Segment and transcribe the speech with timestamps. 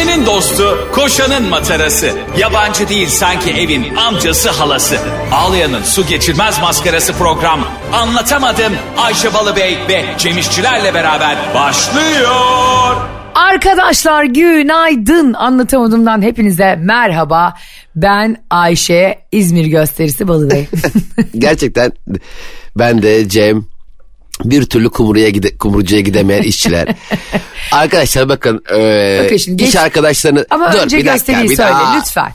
[0.00, 2.10] Ayşe'nin dostu, koşanın matarası.
[2.38, 4.96] Yabancı değil sanki evin amcası halası.
[5.32, 7.60] Ağlayan'ın su geçirmez maskarası program.
[7.92, 12.96] Anlatamadım Ayşe Balıbey ve Cemişçilerle beraber başlıyor.
[13.34, 17.54] Arkadaşlar günaydın anlatamadığımdan hepinize merhaba.
[17.96, 20.68] Ben Ayşe İzmir gösterisi Balıbey.
[21.38, 21.92] Gerçekten
[22.76, 23.64] ben de Cem
[24.44, 26.88] bir türlü kumruya gide, kumrucuya gidemeyen işçiler.
[27.72, 30.46] Arkadaşlar bakın, e, Bakın şimdi iş geç- arkadaşlarını...
[30.50, 31.96] Ama Dur, önce bir dakika, bir söyle daha.
[31.98, 32.32] lütfen.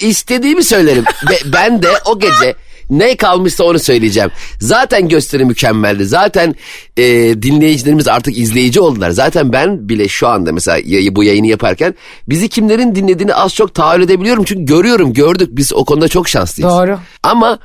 [0.00, 1.04] İstediğimi söylerim.
[1.30, 2.54] Ve ben de o gece
[2.90, 4.30] ne kalmışsa onu söyleyeceğim.
[4.60, 6.04] Zaten gösteri mükemmeldi.
[6.06, 6.54] Zaten
[6.96, 7.02] e,
[7.42, 9.10] dinleyicilerimiz artık izleyici oldular.
[9.10, 10.78] Zaten ben bile şu anda mesela
[11.16, 11.94] bu yayını yaparken
[12.28, 14.44] bizi kimlerin dinlediğini az çok tahayyül edebiliyorum.
[14.44, 16.72] Çünkü görüyorum gördük biz o konuda çok şanslıyız.
[16.72, 16.98] Doğru.
[17.22, 17.58] Ama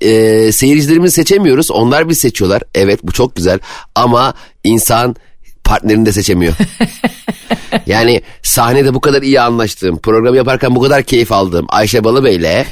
[0.00, 1.70] e, seyircilerimizi seçemiyoruz.
[1.70, 2.62] Onlar biz seçiyorlar.
[2.74, 3.58] Evet bu çok güzel
[3.94, 5.16] ama insan
[5.64, 6.54] partnerini de seçemiyor.
[7.86, 12.64] yani sahnede bu kadar iyi anlaştığım, program yaparken bu kadar keyif aldığım Ayşe Balıbey'le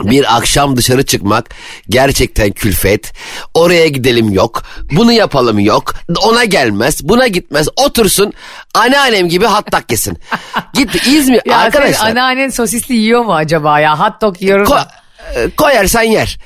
[0.00, 1.54] bir akşam dışarı çıkmak
[1.88, 3.12] gerçekten külfet.
[3.54, 4.62] Oraya gidelim yok.
[4.92, 5.94] Bunu yapalım yok.
[6.22, 7.08] Ona gelmez.
[7.08, 7.68] Buna gitmez.
[7.76, 8.32] Otursun
[8.74, 10.18] anneannem gibi hattak yesin.
[10.74, 11.92] Git İzmir Ya arkadaşlar.
[11.92, 14.00] senin anneannen sosisli yiyor mu acaba ya?
[14.00, 14.86] Hot dog yiyorum Ko-
[15.56, 16.38] koyarsan yer.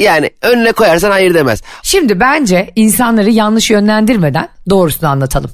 [0.00, 1.62] Yani önüne koyarsan hayır demez.
[1.82, 5.50] Şimdi bence insanları yanlış yönlendirmeden doğrusunu anlatalım.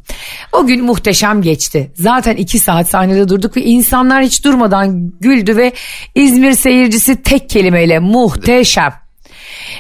[0.52, 1.92] O gün muhteşem geçti.
[1.94, 5.72] Zaten iki saat sahnede durduk ve insanlar hiç durmadan güldü ve
[6.14, 9.01] İzmir seyircisi tek kelimeyle muhteşem.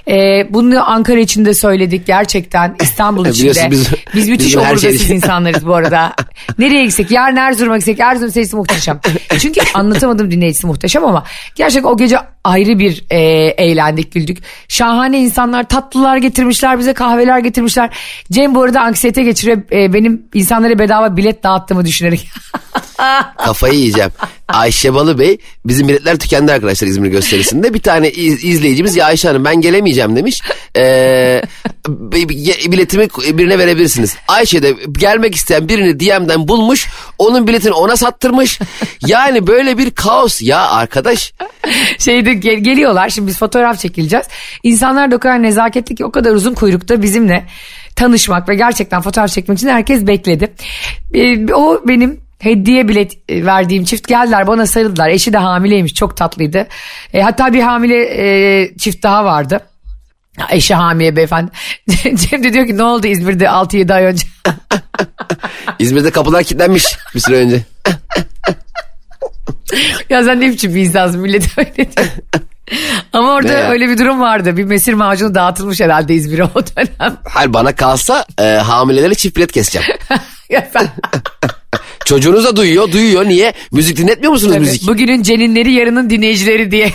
[0.08, 3.70] Ee, bunu Ankara için de söyledik gerçekten İstanbul için de.
[3.70, 6.12] Biz- Biz müthiş her omurgasız şey- insanlarız bu arada.
[6.58, 9.00] Nereye gitsek yarın Erzurum'a gitsek Erzurum seyircisi muhteşem.
[9.38, 13.18] Çünkü anlatamadım dinleyicisi muhteşem ama gerçekten o gece ayrı bir e,
[13.64, 14.38] eğlendik güldük.
[14.68, 17.90] Şahane insanlar tatlılar getirmişler bize kahveler getirmişler.
[18.32, 22.28] Cem bu arada anksiyete geçiriyor e, benim insanlara bedava bilet dağıttığımı düşünerek.
[23.36, 24.10] Kafayı yiyeceğim.
[24.60, 27.74] Ayşe Balı Bey bizim biletler tükendi arkadaşlar İzmir gösterisinde.
[27.74, 30.40] Bir tane iz- izleyicimiz ya Ayşe Hanım ben gelemeyeceğim demiş.
[30.76, 31.42] Ee,
[31.88, 34.16] bi- bi- biletimi birine verebilirsiniz.
[34.28, 36.88] Ayşe de gelmek isteyen birini DM'den bulmuş.
[37.18, 38.58] Onun biletini ona sattırmış.
[39.06, 41.32] Yani böyle bir kaos ya arkadaş.
[41.98, 44.26] Şeyde gel- geliyorlar şimdi biz fotoğraf çekileceğiz.
[44.62, 47.46] İnsanlar da o kadar nezaketli ki o kadar uzun kuyrukta bizimle
[47.96, 50.52] tanışmak ve gerçekten fotoğraf çekmek için herkes bekledi.
[51.14, 55.08] Ee, o benim hediye bilet e, verdiğim çift geldiler bana sarıldılar.
[55.08, 56.66] Eşi de hamileymiş çok tatlıydı.
[57.12, 59.60] E, hatta bir hamile e, çift daha vardı.
[60.50, 61.50] Eşi hamile beyefendi.
[62.14, 64.26] Cem de diyor ki ne oldu İzmir'de 6-7 ay önce.
[65.78, 67.62] İzmir'de kapılar kilitlenmiş bir süre önce.
[70.10, 72.08] ya sen ne biçim bir insansın millet öyle diyor.
[73.12, 74.56] Ama orada Ne öyle bir durum vardı.
[74.56, 77.16] Bir mesir macunu dağıtılmış herhalde İzmir'e o dönem.
[77.24, 79.88] Hayır bana kalsa e, hamilelere çift bilet keseceğim.
[82.04, 83.24] Çocuğunuz da duyuyor, duyuyor.
[83.28, 83.52] Niye?
[83.72, 84.88] Müzik dinletmiyor musunuz Tabii, müzik?
[84.88, 86.92] Bugünün ceninleri yarının dinleyicileri diye.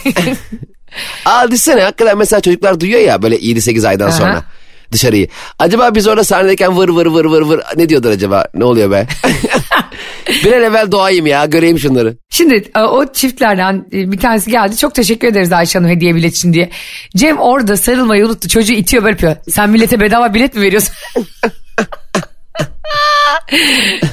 [1.25, 4.11] Aa düşünsene hakikaten mesela çocuklar duyuyor ya böyle 7-8 aydan Aha.
[4.11, 4.43] sonra
[4.91, 5.27] dışarıyı.
[5.59, 8.45] Acaba biz orada sahnedeyken vır vır vır vır vır ne diyordur acaba?
[8.53, 9.07] Ne oluyor be?
[10.45, 12.17] bir an evvel doğayım ya göreyim şunları.
[12.29, 14.77] Şimdi e, o çiftlerden e, bir tanesi geldi.
[14.77, 16.69] Çok teşekkür ederiz Ayşe Hanım hediye bilet için diye.
[17.15, 18.47] Cem orada sarılmayı unuttu.
[18.47, 19.35] Çocuğu itiyor böyle yapıyor.
[19.49, 20.93] Sen millete bedava bilet mi veriyorsun?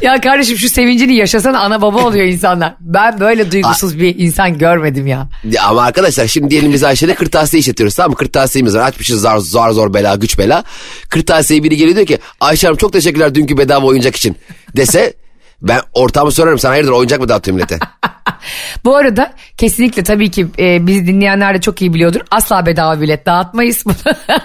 [0.03, 2.75] ya kardeşim şu sevincini yaşasana ana baba oluyor insanlar.
[2.81, 5.29] Ben böyle duygusuz bir insan görmedim ya.
[5.45, 8.17] Ya ama arkadaşlar şimdi diyelim biz Ayşe'de kırtasiye işletiyoruz tamam mı?
[8.17, 10.65] Kırtasiyemiz var açmışız zar zor zor bela güç bela.
[11.09, 14.37] Kırtasiye biri geliyor diyor ki Ayşe Hanım çok teşekkürler dünkü bedava oyuncak için
[14.77, 15.15] dese
[15.63, 17.79] ben ortağımı sorarım sen hayırdır oyuncak mı dağıtıyorsun millete?
[18.85, 22.21] Bu arada kesinlikle tabii ki e, bizi dinleyenler de çok iyi biliyordur.
[22.31, 23.85] Asla bedava bilet dağıtmayız.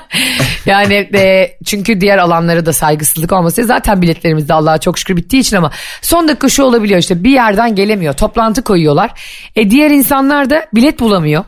[0.66, 5.42] yani e, çünkü diğer alanlara da saygısızlık olması zaten biletlerimiz de Allah'a çok şükür bittiği
[5.42, 5.72] için ama
[6.02, 8.14] son dakika şu olabiliyor işte bir yerden gelemiyor.
[8.14, 9.12] Toplantı koyuyorlar.
[9.56, 11.44] E, diğer insanlar da bilet bulamıyor.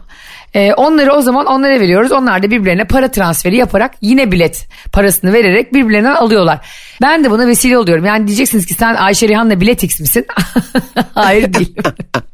[0.54, 2.12] E, onları o zaman onlara veriyoruz.
[2.12, 6.60] Onlar da birbirlerine para transferi yaparak yine bilet parasını vererek birbirlerinden alıyorlar.
[7.02, 8.06] Ben de buna vesile oluyorum.
[8.06, 10.26] Yani diyeceksiniz ki sen Ayşe Rihan'la bilet X misin?
[11.14, 11.84] Hayır değilim.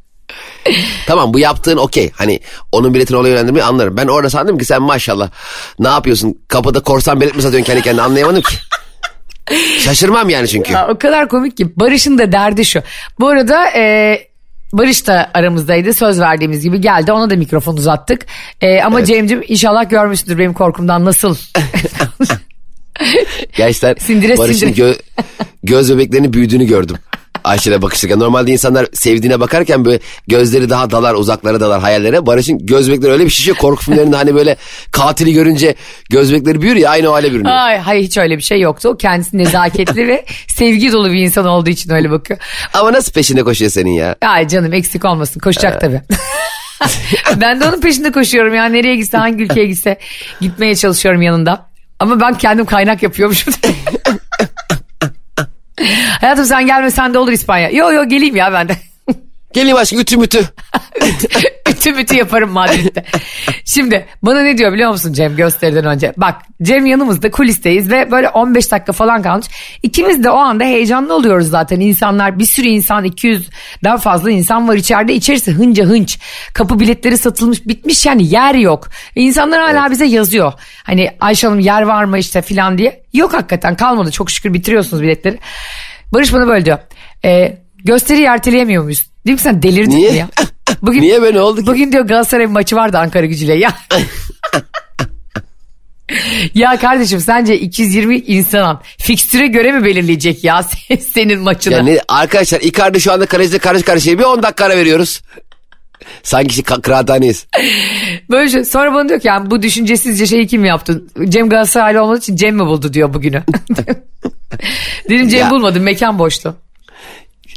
[1.08, 2.12] Tamam bu yaptığın okey.
[2.16, 2.40] Hani
[2.72, 3.98] onun biletini olaya yönlendirmeyi anlarım.
[3.98, 5.30] Ben orada sandım ki sen maşallah
[5.80, 6.38] ne yapıyorsun?
[6.48, 8.56] Kapıda korsan bilet mi satıyorsun kendi kendine anlayamadım ki.
[9.80, 10.74] Şaşırmam yani çünkü.
[10.74, 12.82] Ya, o kadar komik ki Barış'ın da derdi şu.
[13.20, 14.20] Bu arada e,
[14.74, 18.26] Barış da aramızdaydı söz verdiğimiz gibi geldi ona da mikrofon uzattık.
[18.62, 21.36] E, ama Cem'cim inşallah görmüşsündür benim korkumdan nasıl.
[23.58, 24.90] Gerçekten Sindire Barış'ın sindire.
[24.92, 25.00] gö-
[25.64, 26.98] göz bebeklerinin büyüdüğünü gördüm.
[27.48, 28.20] Ayşe'yle bakışırken.
[28.20, 32.26] Normalde insanlar sevdiğine bakarken böyle gözleri daha dalar uzaklara dalar hayallere.
[32.26, 33.58] Barış'ın göz öyle bir şişiyor.
[33.58, 34.56] Korku filmlerinde hani böyle
[34.92, 35.76] katili görünce
[36.10, 37.56] göz bebekleri büyür ya aynı o hale bürünüyor.
[37.56, 38.90] Ay, hayır hiç öyle bir şey yoktu.
[38.90, 42.40] O kendisi nezaketli ve sevgi dolu bir insan olduğu için öyle bakıyor.
[42.74, 44.16] Ama nasıl peşinde koşuyor senin ya?
[44.22, 46.02] Ay canım eksik olmasın koşacak tabii.
[47.42, 49.98] ben de onun peşinde koşuyorum ya nereye gitse hangi ülkeye gitse
[50.42, 51.68] gitmeye çalışıyorum yanında.
[52.00, 53.54] Ama ben kendim kaynak yapıyormuşum.
[56.22, 57.70] Hayatım sen gelmesen de olur İspanya.
[57.70, 58.78] Yo yo geleyim ya ben de.
[59.58, 60.46] Geleyim aşkım ütü mütü.
[61.70, 63.04] ütü bütü yaparım Madrid'de.
[63.66, 66.14] Şimdi bana ne diyor biliyor musun Cem gösteriden önce?
[66.18, 69.48] Bak Cem yanımızda kulisteyiz ve böyle 15 dakika falan kalmış.
[69.84, 71.80] İkimiz de o anda heyecanlı oluyoruz zaten.
[71.80, 75.14] İnsanlar bir sürü insan 200'den fazla insan var içeride.
[75.14, 76.20] İçerisi hınca hınç.
[76.54, 78.88] Kapı biletleri satılmış bitmiş yani yer yok.
[79.16, 79.92] Ve insanlar hala evet.
[79.92, 80.54] bize yazıyor.
[80.84, 83.04] Hani Ayşe Hanım yer var mı işte filan diye.
[83.14, 85.40] Yok hakikaten kalmadı çok şükür bitiriyorsunuz biletleri.
[86.14, 86.80] Barış bana böyle diyor.
[87.26, 89.17] E, gösteri erteleyemiyor muyuz?
[89.28, 90.12] Dedim ki sen delirdin Niye?
[90.12, 90.30] mi ya?
[90.82, 91.68] Bugün, Niye böyle oldu ki?
[91.68, 93.74] Bugün diyor Galatasaray maçı vardı Ankara gücüyle ya.
[96.54, 100.66] ya kardeşim sence 220 insan fikstüre göre mi belirleyecek ya
[101.14, 101.74] senin maçını?
[101.74, 105.22] Yani arkadaşlar Icardi şu anda kalecide karış karşıya bir 10 dakika ara veriyoruz.
[106.24, 107.48] Sanki kıraathaneyiz.
[108.30, 108.66] Böyle şey.
[108.66, 111.04] Sonra bana diyor ki yani bu düşüncesizce şeyi kim yaptı?
[111.30, 113.44] Cem Galatasaraylı olmadığı için Cem mi buldu diyor bugünü.
[115.10, 115.52] Dedim Cem Ya.
[115.52, 116.56] bulmadım mekan boştu.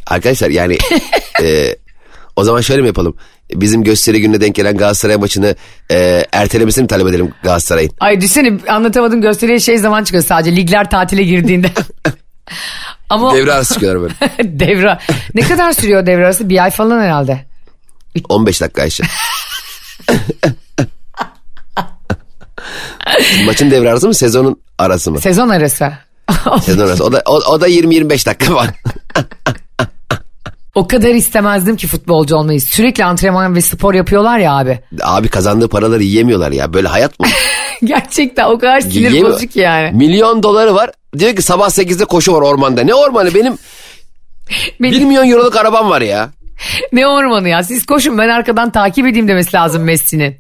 [0.06, 0.79] Arkadaşlar yani
[1.43, 1.76] e,
[2.37, 3.17] o zaman şöyle mi yapalım?
[3.55, 5.56] Bizim gösteri gününe denk gelen Galatasaray maçını
[5.91, 7.93] e, ertelemesini talep edelim Galatasaray'ın?
[8.00, 11.70] Ay düşünsene anlatamadım gösteriye şey zaman çıkıyor sadece ligler tatile girdiğinde.
[13.11, 14.14] Ama Devre arası çıkıyorlar böyle.
[14.61, 14.99] devre.
[15.35, 16.49] Ne kadar sürüyor devre arası?
[16.49, 17.46] Bir ay falan herhalde.
[18.29, 19.03] 15 dakika Ayşe.
[23.44, 25.20] Maçın devre arası mı sezonun arası mı?
[25.20, 25.93] Sezon arası.
[26.64, 27.05] Sezon arası.
[27.05, 28.70] O da, o, o da 20-25 dakika var.
[30.81, 32.61] O kadar istemezdim ki futbolcu olmayı.
[32.61, 34.79] Sürekli antrenman ve spor yapıyorlar ya abi.
[35.03, 36.73] Abi kazandığı paraları yiyemiyorlar ya.
[36.73, 37.27] Böyle hayat mı?
[37.85, 39.97] Gerçekten o kadar sinir bozucu ki yani.
[39.97, 40.91] Milyon doları var.
[41.19, 42.82] Diyor ki sabah 8'de koşu var ormanda.
[42.82, 43.35] Ne ormanı?
[43.35, 43.59] Benim
[44.81, 46.31] Benim- 1 milyon euroluk arabam var ya.
[46.93, 50.37] Ne ormanı ya siz koşun ben arkadan takip edeyim demesi lazım Messi'nin.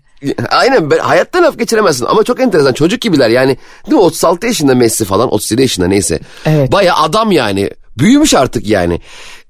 [0.50, 3.56] Aynen ben, hayatta laf geçiremezsin ama çok enteresan çocuk gibiler yani
[3.86, 6.20] değil mi 36 yaşında Messi falan 37 yaşında neyse.
[6.46, 6.72] Evet.
[6.72, 9.00] Baya adam yani büyümüş artık yani.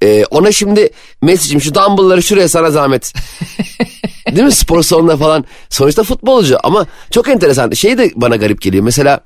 [0.03, 0.91] Ee, ona şimdi
[1.23, 3.13] Messi'cim şu dumbbellları şuraya sana zahmet.
[4.27, 4.53] değil mi?
[4.53, 5.45] Spor salonunda falan.
[5.69, 7.71] Sonuçta futbolcu ama çok enteresan.
[7.71, 8.85] Şey de bana garip geliyor.
[8.85, 9.21] Mesela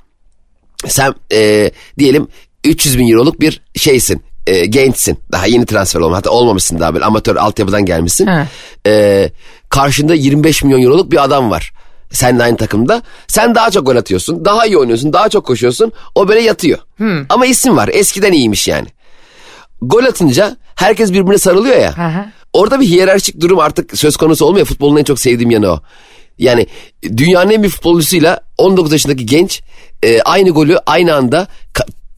[0.86, 2.28] sen e, diyelim
[2.64, 5.18] 300 bin euroluk bir şeysin e, gençsin.
[5.32, 8.26] Daha yeni transfer olma hatta olmamışsın daha böyle amatör altyapıdan gelmişsin.
[8.26, 8.46] He.
[8.86, 9.30] E,
[9.68, 11.72] karşında 25 milyon euroluk bir adam var
[12.14, 13.02] seninle aynı takımda.
[13.26, 15.92] Sen daha çok gol atıyorsun daha iyi oynuyorsun daha çok koşuyorsun.
[16.14, 16.78] O böyle yatıyor.
[17.28, 18.88] Ama isim var eskiden iyiymiş yani
[19.88, 21.96] gol atınca herkes birbirine sarılıyor ya.
[21.98, 22.24] Hı hı.
[22.52, 24.66] Orada bir hiyerarşik durum artık söz konusu olmuyor.
[24.66, 25.80] Futbolun en çok sevdiğim yanı o.
[26.38, 26.66] Yani
[27.16, 29.62] dünyanın en büyük futbolcusuyla 19 yaşındaki genç
[30.02, 31.46] e, aynı golü aynı anda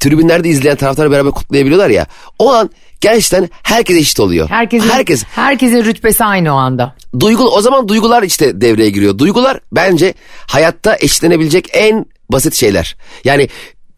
[0.00, 2.06] tribünlerde izleyen taraftarla beraber kutlayabiliyorlar ya.
[2.38, 2.70] O an
[3.00, 4.48] gerçekten herkes eşit oluyor.
[4.50, 6.94] Herkesin, Herkes herkesin rütbesi aynı o anda.
[7.20, 9.18] duygu o zaman duygular işte devreye giriyor.
[9.18, 10.14] Duygular bence
[10.46, 12.96] hayatta eşitlenebilecek en basit şeyler.
[13.24, 13.48] Yani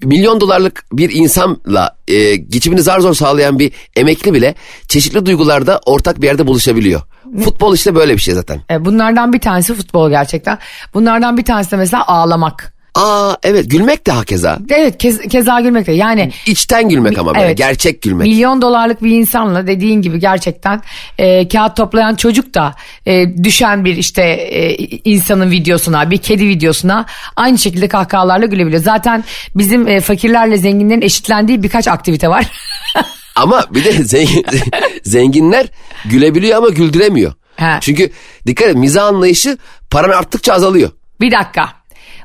[0.04, 4.54] milyon dolarlık bir insanla e, geçimini zar zor sağlayan bir emekli bile
[4.88, 7.00] çeşitli duygularda ortak bir yerde buluşabiliyor.
[7.44, 8.60] Futbol işte böyle bir şey zaten.
[8.70, 10.58] E, Bunlardan bir tanesi futbol gerçekten.
[10.94, 12.77] Bunlardan bir tanesi de mesela ağlamak.
[12.98, 14.58] Aa evet gülmek de hakeza.
[14.70, 17.58] Evet kez, keza gülmek de yani İçten gülmek ama böyle Evet.
[17.58, 18.26] gerçek gülmek.
[18.26, 20.82] milyon dolarlık bir insanla dediğin gibi gerçekten
[21.18, 22.74] e, kağıt toplayan çocuk da
[23.06, 24.74] e, düşen bir işte e,
[25.04, 28.82] insanın videosuna bir kedi videosuna aynı şekilde kahkahalarla gülebiliyor.
[28.82, 29.24] Zaten
[29.54, 32.46] bizim e, fakirlerle zenginlerin eşitlendiği birkaç aktivite var.
[33.36, 34.46] Ama bir de zengin,
[35.02, 35.66] zenginler
[36.04, 37.32] gülebiliyor ama güldüremiyor.
[37.56, 37.78] He.
[37.80, 38.10] Çünkü
[38.46, 39.58] dikkat et mizah anlayışı
[39.90, 40.90] paran arttıkça azalıyor.
[41.20, 41.77] Bir dakika.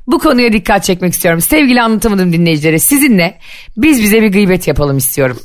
[0.08, 1.42] Bu konuya dikkat çekmek istiyorum.
[1.42, 3.38] Sevgili anlatamadım dinleyicilere sizinle
[3.78, 5.40] biz bize bir gıybet yapalım istiyorum.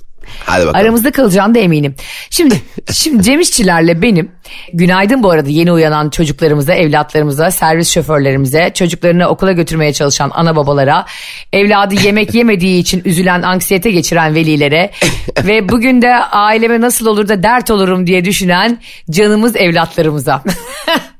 [0.45, 0.85] Hadi bakalım.
[0.85, 1.95] Aramızda kalacağını da eminim.
[2.31, 2.63] Şimdi
[2.93, 4.31] şimdi Cem İşçilerle benim
[4.73, 11.07] günaydın bu arada yeni uyanan çocuklarımıza, evlatlarımıza, servis şoförlerimize, çocuklarını okula götürmeye çalışan ana babalara,
[11.53, 14.91] evladı yemek yemediği için üzülen, anksiyete geçiren velilere
[15.45, 18.79] ve bugün de aileme nasıl olur da dert olurum diye düşünen
[19.11, 20.43] canımız evlatlarımıza.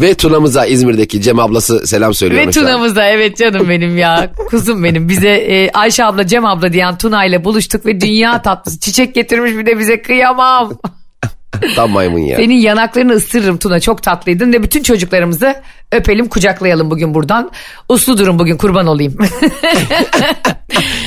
[0.00, 2.46] Ve Tuna'mıza İzmir'deki Cem ablası selam söylüyor.
[2.46, 2.50] Ve.
[2.50, 7.24] Tuna'mıza evet canım benim ya kuzum benim bize e, Ayşe abla Cem abla diyen Tuna
[7.24, 10.72] ile buluştuk ve dünya tatlısı çiçek getirmiş bir de bize kıyamam.
[11.76, 12.36] Tam maymun ya.
[12.36, 15.54] Senin yanaklarını ısırırım Tuna çok tatlıydın ve bütün çocuklarımızı
[15.92, 17.50] öpelim kucaklayalım bugün buradan.
[17.88, 19.16] Uslu durun bugün kurban olayım.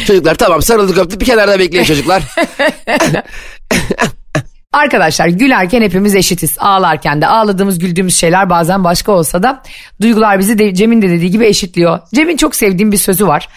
[0.08, 2.24] Çocuklar tamam sarıldık öptük bir kenarda bekleyin çocuklar.
[4.74, 6.56] Arkadaşlar gülerken hepimiz eşitiz.
[6.60, 9.64] Ağlarken de ağladığımız güldüğümüz şeyler bazen başka olsa da
[10.02, 12.00] duygular bizi de, Cem'in de dediği gibi eşitliyor.
[12.16, 13.50] Cem'in çok sevdiğim bir sözü var.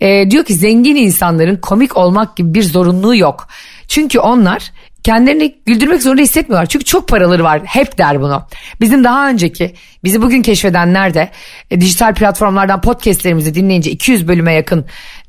[0.00, 3.48] Ee, diyor ki zengin insanların komik olmak gibi bir zorunluluğu yok.
[3.88, 6.66] Çünkü onlar kendilerini güldürmek zorunda hissetmiyorlar.
[6.66, 7.60] Çünkü çok paraları var.
[7.64, 8.42] Hep der bunu.
[8.80, 9.74] Bizim daha önceki,
[10.04, 11.30] bizi bugün keşfedenler de
[11.70, 14.84] e, dijital platformlardan podcastlerimizi dinleyince 200 bölüme yakın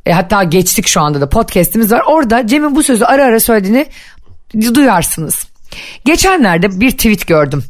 [0.06, 2.02] e, hatta geçtik şu anda da podcastimiz var.
[2.08, 3.86] Orada Cem'in bu sözü ara ara söylediğini
[4.54, 5.48] duyarsınız.
[6.06, 7.64] Geçenlerde bir tweet gördüm.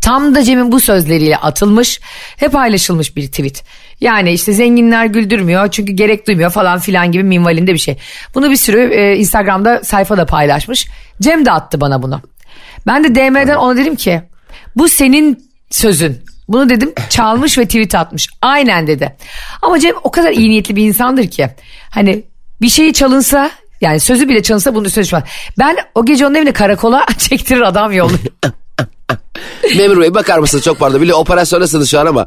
[0.00, 2.00] Tam da Cem'in bu sözleriyle atılmış
[2.42, 3.64] ve paylaşılmış bir tweet.
[4.00, 7.98] Yani işte zenginler güldürmüyor çünkü gerek duymuyor falan filan gibi minvalinde bir şey.
[8.34, 10.88] Bunu bir sürü e, Instagram'da sayfada paylaşmış.
[11.20, 12.20] Cem de attı bana bunu.
[12.86, 14.22] Ben de DM'den ona dedim ki
[14.76, 16.24] bu senin sözün.
[16.48, 18.28] Bunu dedim çalmış ve tweet atmış.
[18.42, 19.16] Aynen dedi.
[19.62, 21.48] Ama Cem o kadar iyi niyetli bir insandır ki.
[21.90, 22.22] Hani
[22.60, 25.22] bir şeyi çalınsa yani sözü bile çalınsa bunun üstüne düşmez.
[25.58, 28.20] Ben o gece onun evine karakola çektirir adam yolluyor.
[29.76, 31.02] Memur Bey bakar mısınız çok pardon.
[31.02, 32.26] Bile operasyondasınız şu an ama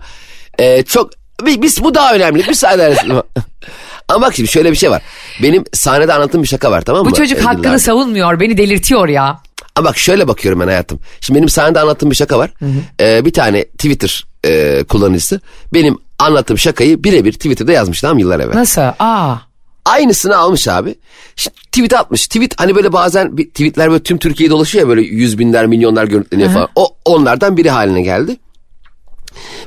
[0.59, 1.09] e, çok
[1.45, 2.43] biz bu daha önemli.
[2.47, 3.17] Müsaade edersiniz.
[4.07, 5.01] Ama bak şimdi şöyle bir şey var.
[5.43, 7.11] Benim sahnede anlattığım bir şaka var tamam mı?
[7.11, 7.57] Bu çocuk Yıllardır.
[7.57, 9.39] hakkını savunmuyor beni delirtiyor ya.
[9.75, 10.99] Ama bak şöyle bakıyorum ben hayatım.
[11.21, 12.51] Şimdi benim sahnede anlattığım bir şaka var.
[12.99, 15.41] Ee, bir tane Twitter e, kullanıcısı
[15.73, 18.55] benim anlattığım şakayı birebir Twitter'da yazmış tamam mı, yıllar evvel.
[18.55, 18.81] Nasıl?
[18.99, 19.35] Aa.
[19.85, 20.95] Aynısını almış abi.
[21.35, 22.27] Şimdi tweet atmış.
[22.27, 26.05] Tweet hani böyle bazen bir tweetler böyle tüm Türkiye'yi dolaşıyor ya böyle yüz binler milyonlar
[26.05, 26.67] görüntüleniyor falan.
[26.75, 28.37] O onlardan biri haline geldi.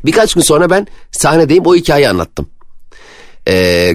[0.04, 2.48] Birkaç gün sonra ben sahnedeyim o hikayeyi anlattım.
[3.48, 3.92] Ee,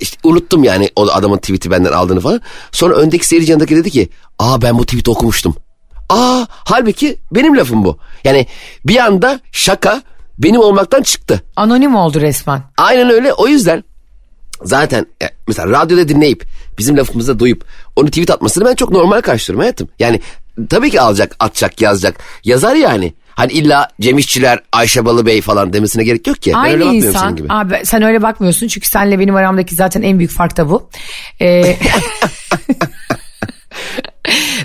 [0.00, 2.40] işte unuttum yani o adamın tweet'i benden aldığını falan.
[2.72, 5.56] Sonra öndeki seyirci yanındaki dedi ki aa ben bu tweet'i okumuştum.
[6.08, 7.98] Aa halbuki benim lafım bu.
[8.24, 8.46] Yani
[8.86, 10.02] bir anda şaka
[10.38, 11.42] benim olmaktan çıktı.
[11.56, 12.62] Anonim oldu resmen.
[12.76, 13.84] Aynen öyle o yüzden
[14.64, 16.44] zaten e, mesela radyoda dinleyip
[16.78, 17.64] bizim lafımızı duyup
[17.96, 19.88] onu tweet atmasını ben çok normal karşılıyorum hayatım.
[19.98, 20.20] Yani
[20.70, 22.16] tabii ki alacak, atacak, yazacak.
[22.44, 23.14] Yazar yani.
[23.34, 26.52] Hani illa Cem İşçiler, Ayşe Balıbey falan demesine gerek yok ki.
[26.54, 27.36] ben öyle Aynı bakmıyorum senin insan.
[27.36, 27.48] gibi.
[27.50, 30.88] Abi sen öyle bakmıyorsun çünkü senle benim aramdaki zaten en büyük fark da bu.
[31.40, 31.76] Ee,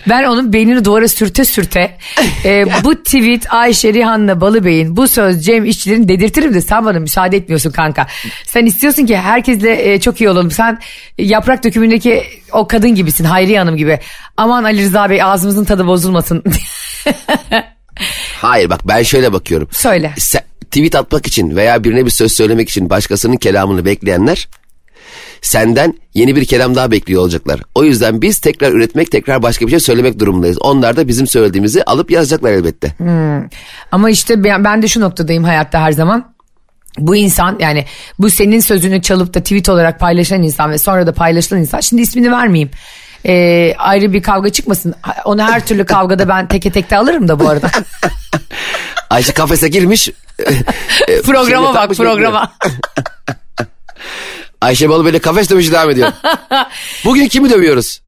[0.10, 1.98] ben onun beynini duvara sürte sürte
[2.46, 7.38] e, bu tweet Ayşe Rihanna Balıbey'in bu söz Cem İşçilerin dedirtirim de sen bana müsaade
[7.38, 8.08] etmiyorsun kanka.
[8.46, 10.52] Sen istiyorsun ki herkesle e, çok iyi olalım.
[10.52, 10.80] Sen
[11.18, 14.00] yaprak dökümündeki o kadın gibisin Hayriye Hanım gibi.
[14.38, 16.44] Aman Ali Rıza Bey ağzımızın tadı bozulmasın.
[18.42, 19.68] Hayır bak ben şöyle bakıyorum.
[19.72, 20.14] Söyle.
[20.18, 24.48] Sen, tweet atmak için veya birine bir söz söylemek için başkasının kelamını bekleyenler
[25.42, 27.62] senden yeni bir kelam daha bekliyor olacaklar.
[27.76, 30.58] O yüzden biz tekrar üretmek, tekrar başka bir şey söylemek durumundayız.
[30.62, 32.94] Onlar da bizim söylediğimizi alıp yazacaklar elbette.
[33.92, 36.34] Ama işte ben, ben de şu noktadayım hayatta her zaman.
[37.00, 37.86] Bu insan yani
[38.20, 41.80] bu senin sözünü çalıp da tweet olarak paylaşan insan ve sonra da paylaşılan insan.
[41.80, 42.72] Şimdi ismini vermeyeyim.
[43.26, 44.94] Ee, ayrı bir kavga çıkmasın.
[45.26, 47.72] Onu her türlü kavgada ben teke tekte alırım da bu arada.
[49.10, 50.10] Ayşe kafese girmiş.
[51.08, 52.52] e, programa bak programa.
[54.62, 56.12] Ayşe Balıbey'le kafes dövüşü devam ediyor.
[57.06, 58.02] Bugün kimi dövüyoruz?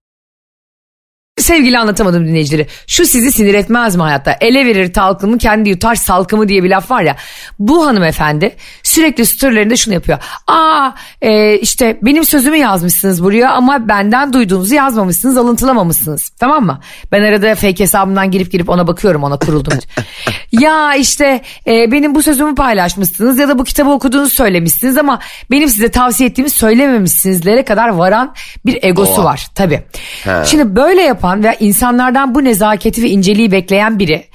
[1.39, 2.67] Sevgili anlatamadım dinleyicileri.
[2.87, 4.37] Şu sizi sinir etmez mi hayatta?
[4.41, 7.15] Ele verir talkımı kendi yutar salkımı diye bir laf var ya.
[7.59, 10.19] Bu hanımefendi sürekli storylerinde şunu yapıyor.
[10.47, 10.91] Aa
[11.21, 16.29] e, işte benim sözümü yazmışsınız buraya ama benden duyduğunuzu yazmamışsınız alıntılamamışsınız.
[16.29, 16.79] Tamam mı?
[17.11, 19.73] Ben arada fake hesabımdan girip girip ona bakıyorum ona kuruldum.
[20.51, 25.19] ya işte e, benim bu sözümü paylaşmışsınız ya da bu kitabı okuduğunuzu söylemişsiniz ama
[25.51, 28.33] benim size tavsiye ettiğimi söylememişsinizlere kadar varan
[28.65, 29.23] bir egosu Oha.
[29.23, 29.83] var tabii.
[30.25, 30.45] Ha.
[30.45, 34.25] Şimdi böyle yapan ve insanlardan bu nezaketi ve inceliği bekleyen biri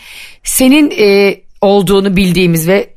[0.44, 2.94] senin e, olduğunu bildiğimiz ve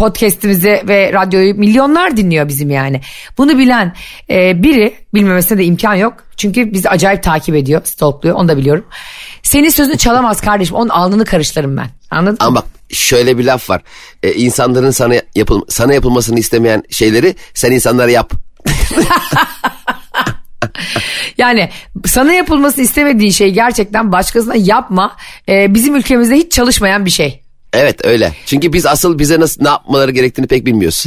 [0.00, 3.00] podcast'imizi ve radyoyu milyonlar dinliyor bizim yani.
[3.38, 3.94] Bunu bilen
[4.30, 6.14] e, biri bilmemesine de imkan yok.
[6.36, 8.84] Çünkü bizi acayip takip ediyor, stalkluyor onu da biliyorum.
[9.42, 11.88] Senin sözünü çalamaz kardeşim onun alnını karıştırırım ben.
[12.10, 12.38] Anladın mı?
[12.40, 13.82] Ama bak şöyle bir laf var.
[14.22, 18.32] Ee, insanların sana yapıl sana yapılmasını istemeyen şeyleri sen insanlara yap.
[21.38, 21.70] Yani
[22.06, 25.16] sana yapılmasını istemediğin şey gerçekten başkasına yapma.
[25.48, 27.42] E, bizim ülkemizde hiç çalışmayan bir şey.
[27.72, 28.32] Evet öyle.
[28.46, 31.04] Çünkü biz asıl bize nasıl ne yapmaları gerektiğini pek bilmiyoruz.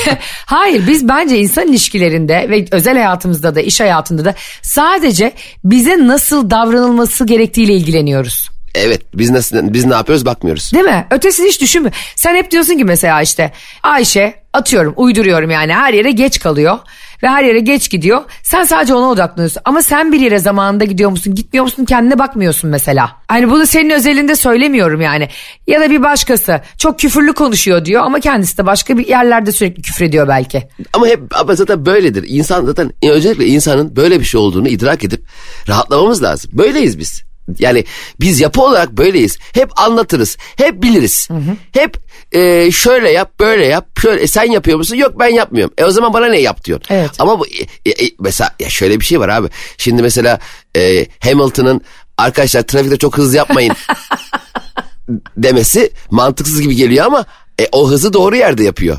[0.46, 5.32] Hayır biz bence insan ilişkilerinde ve özel hayatımızda da iş hayatında da sadece
[5.64, 8.50] bize nasıl davranılması gerektiğiyle ilgileniyoruz.
[8.74, 10.72] evet biz nasıl biz ne yapıyoruz bakmıyoruz.
[10.72, 11.06] Değil mi?
[11.10, 11.90] Ötesini hiç düşünme.
[12.16, 16.78] Sen hep diyorsun ki mesela işte Ayşe atıyorum uyduruyorum yani her yere geç kalıyor.
[17.24, 18.22] Ve her yere geç gidiyor.
[18.42, 19.62] Sen sadece ona odaklanıyorsun.
[19.64, 23.16] Ama sen bir yere zamanında gidiyor musun, gitmiyor musun kendine bakmıyorsun mesela.
[23.28, 25.28] Hani bunu senin özelinde söylemiyorum yani.
[25.66, 29.82] Ya da bir başkası çok küfürlü konuşuyor diyor ama kendisi de başka bir yerlerde sürekli
[29.82, 30.62] küfrediyor belki.
[30.92, 32.24] Ama hep ama zaten böyledir.
[32.28, 35.26] İnsan zaten e, özellikle insanın böyle bir şey olduğunu idrak edip
[35.68, 36.50] rahatlamamız lazım.
[36.54, 37.33] Böyleyiz biz.
[37.58, 37.84] Yani
[38.20, 39.38] biz yapı olarak böyleyiz.
[39.52, 40.36] Hep anlatırız.
[40.56, 41.28] Hep biliriz.
[41.72, 41.96] Hep
[42.32, 43.86] e, şöyle yap, böyle yap.
[44.02, 44.96] Şöyle e, sen yapıyor musun?
[44.96, 45.74] Yok ben yapmıyorum.
[45.78, 46.86] E o zaman bana ne yap diyorsun.
[46.90, 47.10] Evet.
[47.18, 49.48] Ama bu e, e, mesela ya şöyle bir şey var abi.
[49.78, 50.38] Şimdi mesela
[50.76, 51.80] e, Hamilton'ın
[52.18, 53.74] arkadaşlar trafikte çok hızlı yapmayın
[55.36, 57.24] demesi mantıksız gibi geliyor ama
[57.60, 58.98] e, o hızı doğru yerde yapıyor.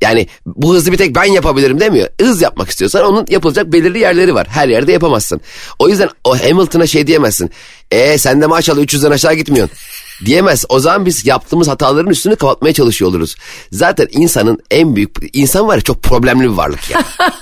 [0.00, 2.08] Yani bu hızı bir tek ben yapabilirim demiyor.
[2.20, 4.46] Hız yapmak istiyorsan onun yapılacak belirli yerleri var.
[4.50, 5.40] Her yerde yapamazsın.
[5.78, 7.50] O yüzden o Hamilton'a şey diyemezsin.
[7.90, 9.76] E sen de maşallah 300'den aşağı gitmiyorsun.
[10.24, 10.64] Diyemez.
[10.68, 13.36] O zaman biz yaptığımız hataların üstünü kapatmaya çalışıyor oluruz.
[13.72, 15.10] Zaten insanın en büyük...
[15.32, 17.02] insan var ya çok problemli bir varlık ya.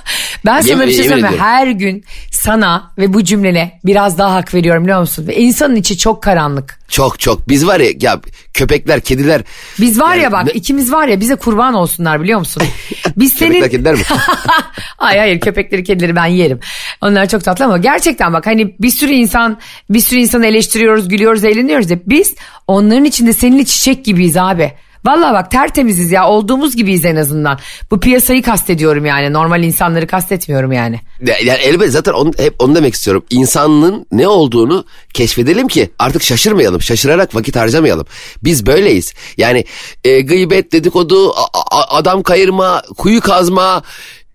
[0.47, 1.39] Ben sana Yemin- bir şey söyleyeyim.
[1.39, 5.27] Her gün sana ve bu cümlene biraz daha hak veriyorum biliyor musun?
[5.27, 6.79] Ve insanın içi çok karanlık.
[6.89, 7.49] çok çok.
[7.49, 8.21] Biz var ya, ya
[8.55, 9.43] köpekler, kediler...
[9.81, 12.63] Biz var ya Yani bak ne- ikimiz var ya bize kurban olsunlar biliyor musun?
[13.17, 13.63] Biz senin...
[13.63, 14.01] Köpekler, kediler mi?
[14.97, 16.61] hayır hayır köpekleri kedileri ben yerim.
[17.01, 19.59] Onlar çok tatlı ama gerçekten bak hani bir sürü insan
[19.91, 22.35] bir sürü insanı eleştiriyoruz gülüyoruz eğleniyoruz ya biz
[22.69, 24.73] onların içinde seninle çiçek gibiyiz abi.
[25.07, 27.59] Vallahi bak tertemiziz ya olduğumuz gibiyiz en azından.
[27.91, 31.01] Bu piyasayı kastediyorum yani normal insanları kastetmiyorum yani.
[31.27, 33.25] Ya- Yani elbette zaten onu, hep onu demek istiyorum.
[33.31, 34.85] İnsanlığın ne olduğunu
[35.15, 36.83] keşfedelim ki artık şaşırmayalım.
[36.83, 38.07] Şaşırarak vakit harcamayalım.
[38.45, 39.15] Biz böyleyiz.
[39.37, 39.65] Yani
[40.05, 43.83] e, gıybet, dedikodu, a- a- adam kayırma, kuyu kazma,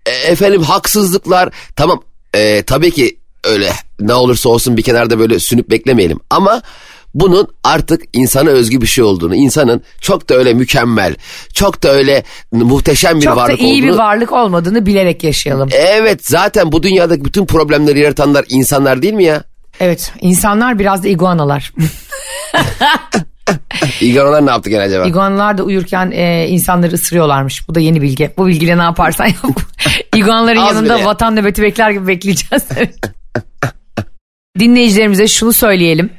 [0.06, 1.48] e, efendim haksızlıklar.
[1.76, 2.02] Tamam
[2.34, 6.20] e, tabii ki öyle ne olursa olsun bir kenarda böyle sünüp beklemeyelim.
[6.30, 6.62] Ama
[7.14, 11.16] bunun artık insana özgü bir şey olduğunu, insanın çok da öyle mükemmel,
[11.54, 15.68] çok da öyle muhteşem bir Çok da varlık iyi olduğunu bir varlık olmadığını bilerek yaşayalım.
[15.72, 19.44] Evet zaten bu dünyadaki bütün problemleri yaratanlar insanlar değil mi ya?
[19.80, 21.72] Evet insanlar biraz da iguanalar.
[24.00, 25.04] İganolar ne yaptı gene acaba?
[25.04, 27.68] İguanalar da uyurken e, insanları ısırıyorlarmış.
[27.68, 28.30] Bu da yeni bilgi.
[28.38, 29.60] Bu bilgiyle ne yaparsan yap.
[30.16, 32.64] İguanaların yanında bile vatan nöbeti bekler gibi bekleyeceğiz.
[34.58, 36.10] Dinleyicilerimize şunu söyleyelim.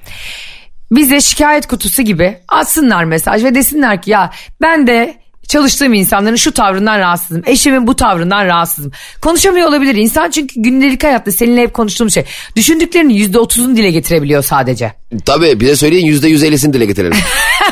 [0.96, 6.52] Bize şikayet kutusu gibi atsınlar mesaj ve desinler ki ya ben de çalıştığım insanların şu
[6.52, 7.44] tavrından rahatsızım.
[7.46, 8.92] Eşimin bu tavrından rahatsızım.
[9.22, 12.24] Konuşamıyor olabilir insan çünkü gündelik hayatta seninle hep konuştuğum şey.
[12.56, 14.94] Düşündüklerinin yüzde otuzunu dile getirebiliyor sadece.
[15.26, 17.18] Tabii bize söyleyin yüzde yüz ellisini dile getirelim.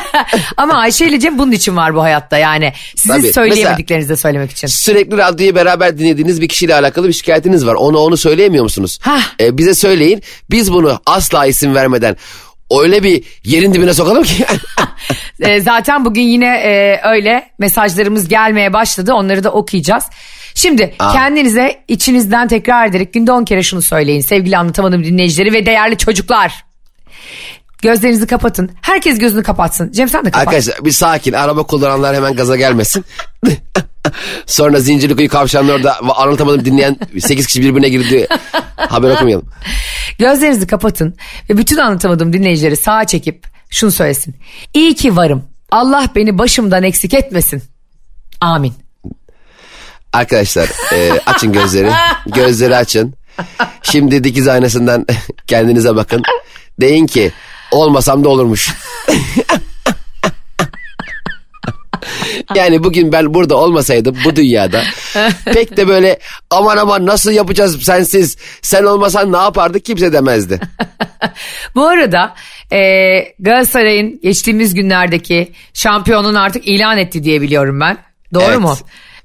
[0.56, 2.72] Ama Ayşe ile Cem bunun için var bu hayatta yani.
[2.96, 3.32] Sizin Tabii.
[3.32, 4.66] söyleyemediklerinizi de söylemek için.
[4.66, 7.74] Sürekli radyoyu beraber dinlediğiniz bir kişiyle alakalı bir şikayetiniz var.
[7.74, 8.98] Onu onu söyleyemiyor musunuz?
[9.02, 9.22] Hah.
[9.40, 10.22] Ee, bize söyleyin.
[10.50, 12.16] Biz bunu asla isim vermeden
[12.82, 14.46] öyle bir yerin dibine sokalım ki.
[15.40, 19.14] E, zaten bugün yine e, öyle mesajlarımız gelmeye başladı.
[19.14, 20.04] Onları da okuyacağız.
[20.54, 24.20] Şimdi kendinize içinizden tekrar ederek günde 10 kere şunu söyleyin.
[24.20, 26.64] Sevgili anlatamadım dinleyicileri ve değerli çocuklar.
[27.82, 28.70] Gözlerinizi kapatın.
[28.82, 29.92] Herkes gözünü kapatsın.
[29.92, 30.46] Cem sen de kapat.
[30.46, 31.32] Arkadaşlar bir sakin.
[31.32, 33.04] Araba kullananlar hemen gaza gelmesin.
[34.46, 38.26] Sonra Zincirlikuyu kavşağının orada anlatamadım dinleyen 8 kişi birbirine girdi.
[38.76, 39.48] Haber okumayalım.
[40.18, 41.16] Gözlerinizi kapatın
[41.50, 44.34] ve bütün anlatamadığım dinleyicileri sağa çekip şunu söylesin.
[44.74, 45.44] İyi ki varım.
[45.70, 47.62] Allah beni başımdan eksik etmesin.
[48.40, 48.74] Amin.
[50.12, 51.90] Arkadaşlar e, açın gözleri.
[52.26, 53.14] Gözleri açın.
[53.82, 55.06] Şimdi dikiz aynasından
[55.46, 56.22] kendinize bakın.
[56.80, 57.32] Deyin ki
[57.70, 58.74] olmasam da olurmuş.
[62.54, 64.82] yani bugün ben burada olmasaydım bu dünyada
[65.44, 66.18] pek de böyle
[66.50, 70.60] aman aman nasıl yapacağız sensiz sen olmasan ne yapardık kimse demezdi.
[71.74, 72.34] Bu arada
[72.72, 72.78] e,
[73.38, 77.98] Galatasaray'ın geçtiğimiz günlerdeki şampiyonun artık ilan etti diye biliyorum ben.
[78.34, 78.58] Doğru Evet.
[78.60, 78.76] mu?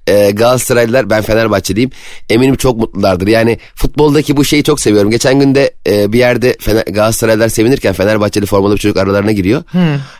[0.10, 1.91] Ee, Galatasaraylılar ben Fenerbahçeliyim
[2.30, 3.28] eminim çok mutlulardır.
[3.28, 5.12] Yani futboldaki bu şeyi çok seviyorum.
[5.12, 9.63] Geçen günde e, bir yerde Fener, Galatasaraylılar sevinirken Fenerbahçeli formalı bir çocuk aralarına giriyor.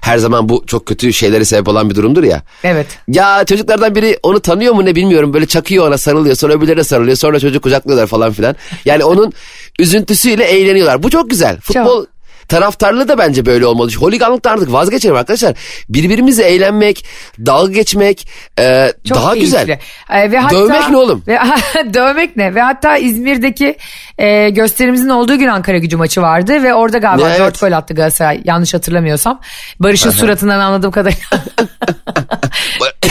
[0.02, 2.42] Her zaman bu çok kötü şeylere sebep olan bir durumdur ya.
[2.64, 2.88] Evet.
[3.08, 7.18] Ya çocuklardan biri onu tanıyor mu ne bilmiyorum böyle çakıyor ona sarılıyor sonra öbürlerine sarılıyor
[7.18, 8.56] sonra çocuk kucaklıyorlar falan filan.
[8.86, 9.34] Yani onun
[9.80, 11.04] üzüntüsüyle eğleniyorlar.
[11.04, 11.60] Bu çok güzel.
[11.60, 12.06] Futbol
[12.50, 13.92] taraftarlığı da bence böyle olmalı.
[14.00, 15.54] Holiganlıktan artık vazgeçelim arkadaşlar.
[15.90, 17.06] Birbirimizle eğlenmek,
[17.46, 18.28] dalga geçmek
[18.60, 19.46] e, Çok daha keyifli.
[19.46, 19.80] güzel.
[20.10, 21.24] E, ve hatta, Dövmek ne oğlum?
[21.28, 21.40] Ve,
[21.94, 22.56] dövmek ne?
[22.56, 23.78] Ve hatta İzmir'deki
[24.18, 27.62] e, gösterimizin olduğu gün Ankara gücü maçı vardı ve orada galiba Ne, 4 evet.
[27.62, 29.42] gol attı Galatasaray yanlış hatırlamıyorsam.
[29.80, 31.28] Barış'ın suratından anladığım kadarıyla.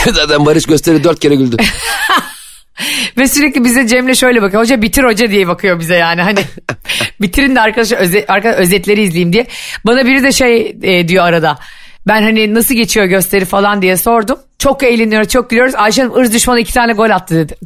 [0.14, 1.56] Zaten Barış gösteri dört kere güldü.
[3.18, 4.62] Ve sürekli bize Cem'le şöyle bakıyor.
[4.62, 6.22] Hoca bitir hoca diye bakıyor bize yani.
[6.22, 6.40] Hani
[7.20, 9.46] bitirin de arkadaşlar öze, arka, özetleri izleyeyim diye.
[9.86, 11.58] Bana biri de şey e, diyor arada.
[12.06, 14.38] Ben hani nasıl geçiyor gösteri falan diye sordum.
[14.58, 15.74] Çok eğleniyoruz çok gülüyoruz.
[15.74, 17.54] Ayşe Hanım ırz düşmanı iki tane gol attı dedi.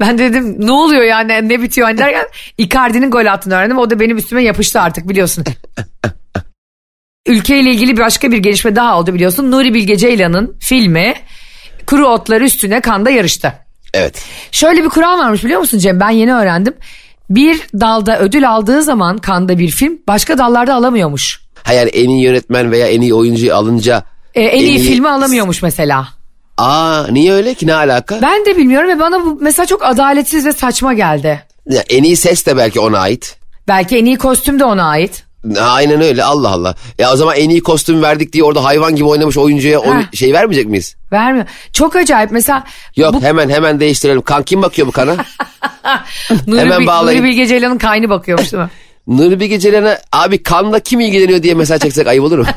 [0.00, 2.26] Ben de dedim ne oluyor yani ne bitiyor hani derken
[2.58, 3.78] Icardi'nin gol attığını öğrendim.
[3.78, 5.44] O da benim üstüme yapıştı artık biliyorsun.
[7.26, 9.50] Ülkeyle ilgili başka bir gelişme daha oldu biliyorsun.
[9.50, 11.14] Nuri Bilge Ceylan'ın filmi
[11.86, 13.52] Kuru Otlar Üstüne Kanda yarıştı.
[13.94, 14.22] Evet.
[14.52, 16.00] Şöyle bir kural varmış biliyor musun Cem?
[16.00, 16.74] Ben yeni öğrendim.
[17.30, 21.40] Bir dalda ödül aldığı zaman Kanda bir film başka dallarda alamıyormuş.
[21.62, 24.02] Ha yani en iyi yönetmen veya en iyi oyuncuyu alınca...
[24.34, 26.08] Ee, en, iyi, filmi alamıyormuş mesela.
[26.58, 28.22] Aa niye öyle ki ne alaka?
[28.22, 31.42] Ben de bilmiyorum ve bana bu mesela çok adaletsiz ve saçma geldi.
[31.70, 33.36] Ya, en iyi ses de belki ona ait.
[33.68, 35.23] Belki en iyi kostüm de ona ait.
[35.60, 36.74] Aynen öyle Allah Allah.
[36.98, 40.08] Ya o zaman en iyi kostüm verdik diye orada hayvan gibi oynamış oyuncuya oyun- Ha.
[40.14, 40.96] şey vermeyecek miyiz?
[41.12, 41.46] Vermiyor.
[41.72, 42.64] Çok acayip mesela
[42.96, 44.22] Yok bu hemen hemen değiştirelim.
[44.22, 45.14] Kan kim bakıyor bu kana?
[46.46, 47.20] Nuri, hemen Bil- bağlayın.
[47.22, 48.70] Nuri Bilge Ceylan'ın kaynı bakıyormuş değil mi?
[49.06, 52.44] Nuri Bilge Ceylan'a abi kanla kim ilgileniyor diye mesaj çeksek ayıp olur mu?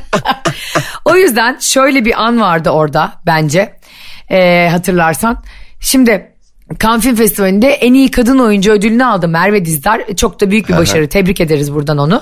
[1.05, 3.77] O yüzden şöyle bir an vardı orada bence
[4.31, 5.43] Ee, hatırlarsan.
[5.79, 6.31] Şimdi
[6.83, 10.01] Cannes Film Festivali'nde en iyi kadın oyuncu ödülünü aldı Merve Dizdar.
[10.17, 11.09] Çok da büyük bir başarı.
[11.09, 12.21] Tebrik ederiz buradan onu.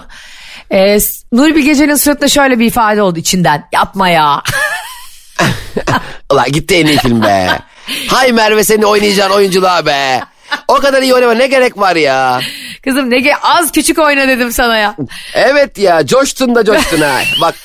[0.71, 0.97] Ee,
[1.32, 3.67] Nuri Bilge Ceylan'ın suratında şöyle bir ifade oldu içinden.
[3.71, 4.43] Yapma ya.
[6.32, 7.60] Ulan gitti en iyi film be.
[8.08, 10.21] Hay Merve senin oynayacağın oyunculuğa be.
[10.67, 12.41] O kadar iyi oynama ne gerek var ya.
[12.84, 14.95] Kızım ne ge- az küçük oyna dedim sana ya.
[15.34, 17.19] Evet ya coştun da coştun ha.
[17.41, 17.56] Bak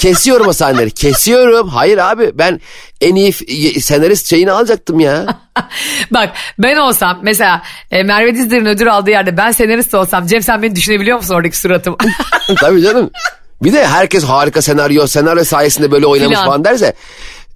[0.00, 1.68] kesiyorum o sahneleri kesiyorum.
[1.68, 2.60] Hayır abi ben
[3.00, 3.32] en iyi
[3.80, 5.26] senarist şeyini alacaktım ya.
[6.10, 10.62] Bak ben olsam mesela e, Merve Dizdar'ın ödül aldığı yerde ben senarist olsam Cem sen
[10.62, 11.96] beni düşünebiliyor musun oradaki suratımı?
[12.60, 13.10] Tabii canım.
[13.62, 16.46] Bir de herkes harika senaryo, senaryo sayesinde böyle oynamış Filan.
[16.46, 16.92] falan derse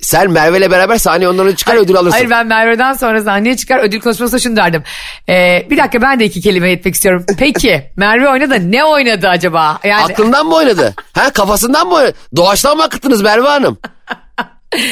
[0.05, 2.17] sen Merve'yle beraber sahneye onları çıkar ödül alırsın.
[2.17, 4.83] Hayır ben Merve'den sonra sahneye çıkar ödül konuşmasında şunu derdim.
[5.29, 7.25] Ee, bir dakika ben de iki kelime etmek istiyorum.
[7.39, 9.79] Peki Merve oynadı ne oynadı acaba?
[9.85, 10.95] Yani Aklından mı oynadı?
[11.13, 12.15] Ha kafasından mı oynadı?
[12.37, 13.79] Doğaçtan mı akıttınız Merve Hanım?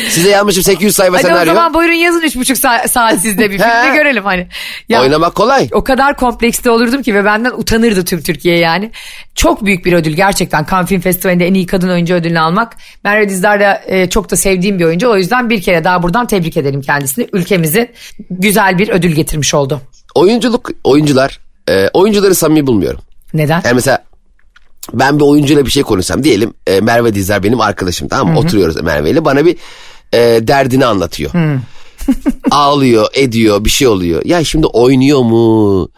[0.08, 1.54] Size yanmışım 800 sayfa hadi o senaryo.
[1.54, 4.46] zaman buyurun yazın üç buçuk saat, saat sizde bir filmde görelim hani.
[4.88, 5.68] Ya, Oynamak kolay.
[5.72, 8.90] O kadar komplekste olurdum ki ve benden utanırdı tüm Türkiye yani.
[9.34, 12.76] Çok büyük bir ödül gerçekten Cannes Film Festivali'nde en iyi kadın oyuncu ödülünü almak.
[13.04, 15.08] Merve Dizdar da e, çok da sevdiğim bir oyuncu.
[15.10, 17.28] O yüzden bir kere daha buradan tebrik edelim kendisini.
[17.32, 17.92] Ülkemize
[18.30, 19.80] güzel bir ödül getirmiş oldu.
[20.14, 23.00] Oyunculuk, oyuncular, e, oyuncuları samimi bulmuyorum.
[23.34, 23.62] Neden?
[23.64, 23.98] Yani mesela
[24.92, 28.40] ben bir oyuncuyla bir şey konuşsam diyelim e, Merve Dizler benim arkadaşım tamam mı?
[28.40, 29.56] Oturuyoruz Merve ile bana bir
[30.12, 30.18] e,
[30.48, 31.30] derdini anlatıyor.
[32.50, 34.22] Ağlıyor, ediyor, bir şey oluyor.
[34.24, 35.88] Ya şimdi oynuyor mu?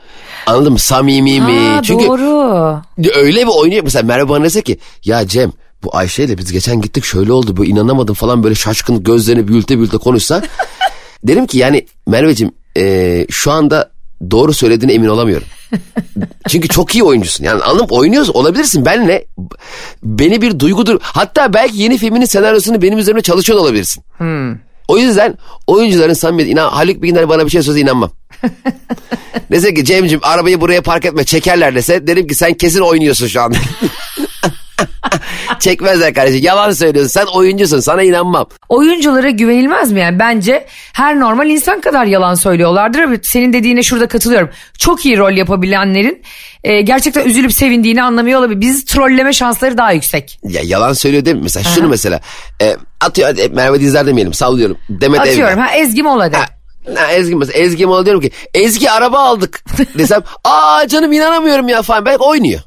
[0.47, 0.79] Anladın mı?
[0.79, 1.81] Samimi mi?
[1.83, 2.83] Çünkü Doğru.
[3.15, 3.85] öyle bir oynuyor.
[3.85, 7.57] Mesela Merve bana dese ki ya Cem bu Ayşe ile biz geçen gittik şöyle oldu
[7.57, 10.43] böyle inanamadım falan böyle şaşkın gözlerini büyülte büyülte konuşsa.
[11.25, 13.94] derim ki yani Merveciğim e, şu anda
[14.31, 15.47] doğru söylediğine emin olamıyorum.
[16.49, 17.45] Çünkü çok iyi oyuncusun.
[17.45, 17.97] Yani anladın mı?
[17.97, 18.85] Oynuyorsun olabilirsin.
[18.85, 19.27] Benle
[20.03, 20.99] beni bir duygudur.
[21.03, 24.05] Hatta belki yeni filminin senaryosunu benim üzerimde çalışıyor olabilirsin.
[24.89, 28.11] O yüzden oyuncuların samimiyeti inan Haluk Bilginer bana bir şey söylese inanmam.
[29.51, 33.43] dese ki Cem'ciğim arabayı buraya park etme çekerler dese derim ki sen kesin oynuyorsun şu
[33.43, 33.57] anda.
[35.61, 38.47] Çekmezler kardeşim yalan söylüyorsun sen oyuncusun sana inanmam.
[38.69, 40.19] Oyunculara güvenilmez mi yani?
[40.19, 42.99] Bence her normal insan kadar yalan söylüyorlardır.
[43.01, 44.51] ama Senin dediğine şurada katılıyorum.
[44.79, 46.23] Çok iyi rol yapabilenlerin
[46.65, 48.61] e, gerçekten üzülüp sevindiğini anlamıyor olabilir.
[48.61, 50.39] Bizi trolleme şansları daha yüksek.
[50.45, 51.43] Ya yalan söylüyor değil mi?
[51.43, 52.21] Mesela şunu mesela
[52.63, 54.77] e, atıyor hadi Merve Dizler demeyelim sallıyorum.
[54.89, 55.63] Demet Atıyorum Evgen.
[55.63, 56.37] ha Ezgi Mola de.
[56.37, 56.47] Ha,
[56.97, 59.65] ha, Ezgi mesela Ezgi Mola diyorum ki Ezgi araba aldık
[59.99, 62.61] desem aa canım inanamıyorum ya falan belki oynuyor.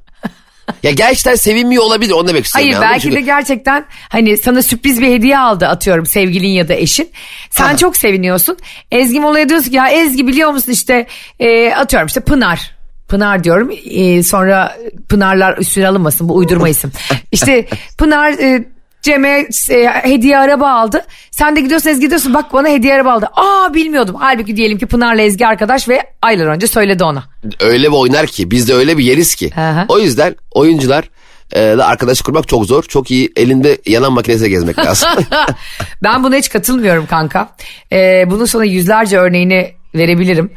[0.83, 2.71] Ya gerçekten sevinmiyor olabilir onu demek istiyorum.
[2.71, 3.15] Hayır ya, anladın mı?
[3.15, 7.09] belki de gerçekten hani sana sürpriz bir hediye aldı atıyorum sevgilin ya da eşin.
[7.49, 7.77] Sen Ha.
[7.77, 8.57] çok seviniyorsun.
[8.91, 11.07] Ezgi Mola'ya diyorsun ki ya Ezgi biliyor musun işte
[11.39, 12.77] e, atıyorum işte Pınar.
[13.07, 14.77] Pınar diyorum e, sonra
[15.09, 16.91] Pınarlar üstüne alınmasın bu uydurma isim.
[17.31, 17.65] İşte
[17.97, 18.63] Pınar e,
[19.01, 21.05] Cem'e e, hediye araba aldı.
[21.31, 23.27] Sen de gidiyorsun Ezgi diyorsun bak bana hediye araba aldı.
[23.35, 24.15] Aa bilmiyordum.
[24.19, 27.23] Halbuki diyelim ki Pınar'la Ezgi arkadaş ve aylar önce söyledi ona.
[27.59, 29.51] öyle bir oynar ki biz de öyle bir yeriz ki.
[29.55, 29.85] Hı.
[29.87, 31.09] O yüzden oyuncular
[31.53, 32.83] e, da arkadaş kurmak çok zor.
[32.83, 35.09] Çok iyi elinde yanan makinesiyle gezmek lazım.
[36.03, 37.49] ben buna hiç katılmıyorum kanka.
[37.91, 40.51] Ee, bunun sana yüzlerce örneğini verebilirim.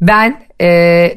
[0.00, 0.68] Ben e,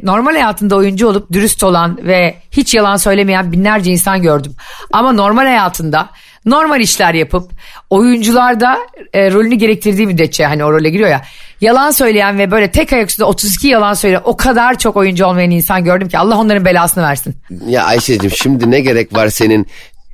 [0.03, 4.55] normal hayatında oyuncu olup dürüst olan ve hiç yalan söylemeyen binlerce insan gördüm.
[4.91, 6.09] Ama normal hayatında
[6.45, 7.51] normal işler yapıp
[7.89, 8.77] oyuncularda
[9.13, 11.21] e, rolünü gerektirdiği müddetçe hani o role giriyor ya.
[11.61, 15.51] Yalan söyleyen ve böyle tek ayak üstünde 32 yalan söyleyen o kadar çok oyuncu olmayan
[15.51, 17.35] insan gördüm ki Allah onların belasını versin.
[17.67, 19.67] ya Ayşe'cim şimdi ne gerek var senin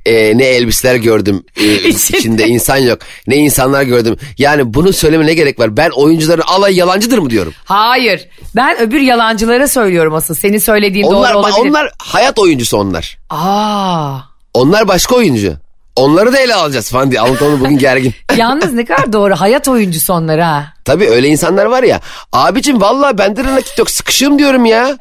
[0.06, 2.48] e, ne elbiseler gördüm e, İçinde.
[2.48, 4.16] insan yok ne insanlar gördüm.
[4.38, 7.52] Yani bunu söyleme ne gerek var ben oyuncuların alay yalancıdır mı diyorum.
[7.64, 11.70] Hayır ben öbür yalancılara söylüyorum asıl senin söylediğin Onlar, doğru olabilir.
[11.70, 13.18] onlar hayat oyuncusu onlar.
[13.30, 14.18] Aa.
[14.54, 15.54] Onlar başka oyuncu.
[15.96, 17.20] Onları da ele alacağız falan diye.
[17.20, 18.14] Anlatan bugün gergin.
[18.36, 20.64] Yalnız ne kadar doğru hayat oyuncusu onlar ha.
[20.84, 22.00] Tabii öyle insanlar var ya.
[22.32, 24.98] Abicim vallahi bende de nakit yok sıkışığım diyorum ya.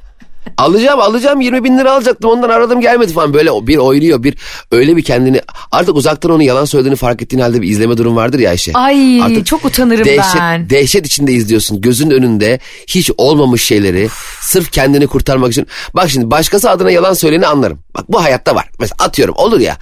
[0.58, 4.38] Alacağım alacağım 20 bin lira alacaktım ondan aradım gelmedi falan böyle bir oynuyor bir
[4.71, 8.39] öyle bir kendini artık uzaktan onun yalan söylediğini fark ettiğin halde bir izleme durum vardır
[8.39, 8.73] ya Ayşe.
[8.73, 10.69] Ay Artık çok utanırım dehşet, ben.
[10.69, 14.10] Dehşet içinde izliyorsun gözün önünde hiç olmamış şeyleri
[14.41, 15.67] sırf kendini kurtarmak için.
[15.93, 17.79] Bak şimdi başkası adına yalan söyleyeni anlarım.
[17.95, 18.69] Bak bu hayatta var.
[18.79, 19.77] Mesela atıyorum olur ya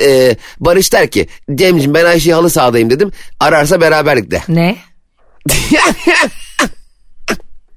[0.00, 4.42] e, Barış der ki Cemciğim ben Ayşe'yi halı sahadayım dedim ararsa beraberlik de.
[4.48, 4.76] Ne?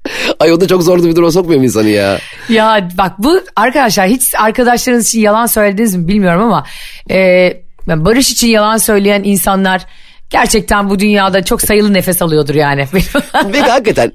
[0.40, 2.18] Ay o da çok zor bir duruma sokmuyor mu insanı ya?
[2.48, 6.64] Ya bak bu arkadaşlar hiç arkadaşlarınız için yalan söylediniz mi bilmiyorum ama
[7.10, 7.52] e,
[7.86, 9.86] Barış için yalan söyleyen insanlar
[10.30, 12.88] gerçekten bu dünyada çok sayılı nefes alıyordur yani.
[13.52, 14.12] Ve hakikaten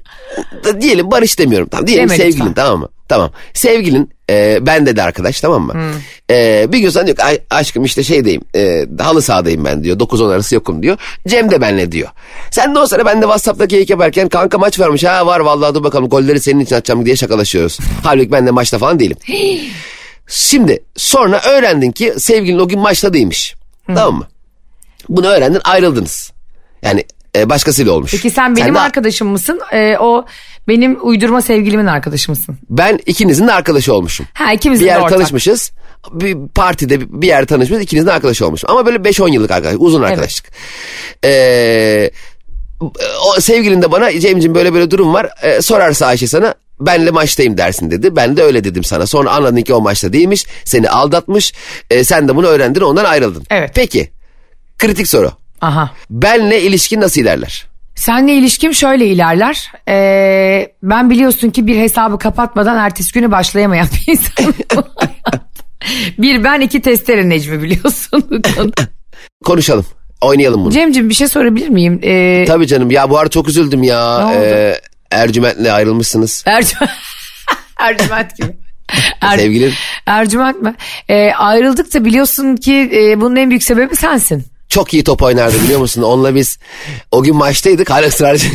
[0.80, 2.54] diyelim Barış demiyorum tamam diyelim Deme sevgilin lütfen.
[2.54, 2.88] tamam mı?
[3.12, 3.30] Tamam.
[3.54, 5.72] Sevgilin e, bende de arkadaş tamam mı?
[5.74, 5.80] Hmm.
[6.30, 9.98] E, bir gün sana diyor ki "Ay, aşkım işte şeydeyim e, halı sahadayım ben diyor
[9.98, 10.96] 9-10 arası yokum diyor.
[11.28, 12.08] Cem de benle diyor.
[12.50, 15.74] Sen de o sıra ben de Whatsapp'ta keyik yaparken kanka maç varmış ha var vallahi
[15.74, 17.78] dur bakalım golleri senin için atacağım diye şakalaşıyoruz.
[18.02, 19.16] Halbuki ben de maçta falan değilim.
[20.28, 23.54] Şimdi sonra öğrendin ki sevgilin o gün maçta değilmiş.
[23.86, 24.26] Tamam mı?
[25.08, 26.32] Bunu öğrendin ayrıldınız.
[26.82, 27.04] Yani
[27.36, 28.10] e, başkasıyla olmuş.
[28.12, 29.60] Peki sen benim de- arkadaşım mısın?
[29.72, 30.26] E, o
[30.68, 32.58] benim uydurma sevgilimin arkadaşı mısın?
[32.70, 34.26] Ben ikinizin de arkadaşı olmuşum.
[34.34, 35.10] Ha ikimizin Bir de yer ortak.
[35.18, 35.70] tanışmışız.
[36.12, 37.82] Bir partide bir yer tanışmışız.
[37.82, 38.70] ikinizin de arkadaşı olmuşum.
[38.70, 39.76] Ama böyle 5-10 yıllık arkadaş.
[39.78, 40.46] Uzun arkadaşlık.
[41.24, 42.10] Ee,
[43.36, 45.28] o sevgilin de bana Cem'ciğim böyle böyle durum var.
[45.42, 48.16] Ee, sorarsa Ayşe sana benle maçtayım dersin dedi.
[48.16, 49.06] Ben de öyle dedim sana.
[49.06, 50.46] Sonra anladın ki o maçta değilmiş.
[50.64, 51.52] Seni aldatmış.
[51.90, 53.44] Ee, sen de bunu öğrendin ondan ayrıldın.
[53.50, 53.70] Evet.
[53.74, 54.10] Peki.
[54.78, 55.32] Kritik soru.
[55.62, 55.90] Aha.
[56.10, 57.66] Benle ilişkin nasıl ilerler?
[57.94, 59.72] Seninle ilişkim şöyle ilerler.
[59.88, 64.54] Ee, ben biliyorsun ki bir hesabı kapatmadan ertesi günü başlayamayan bir insanım.
[66.18, 68.42] bir ben iki testere Necmi biliyorsun.
[69.44, 69.86] Konuşalım.
[70.20, 70.72] Oynayalım bunu.
[70.72, 72.00] Cemcim bir şey sorabilir miyim?
[72.02, 72.90] Ee, Tabii canım.
[72.90, 74.18] Ya bu arada çok üzüldüm ya.
[74.18, 74.44] Ne oldu?
[74.44, 76.44] Ee, Ercüment'le ayrılmışsınız.
[76.46, 76.90] Ercüment,
[77.80, 78.56] Ercüment gibi.
[79.20, 79.72] Er- Sevgilin.
[80.06, 80.74] Ercüment mi?
[81.08, 84.44] Ee, ayrıldık da biliyorsun ki e, bunun en büyük sebebi sensin.
[84.72, 86.02] Çok iyi top oynardı biliyor musun?
[86.02, 86.58] Onunla biz
[87.10, 88.48] o gün maçtaydık hala ısrarcı.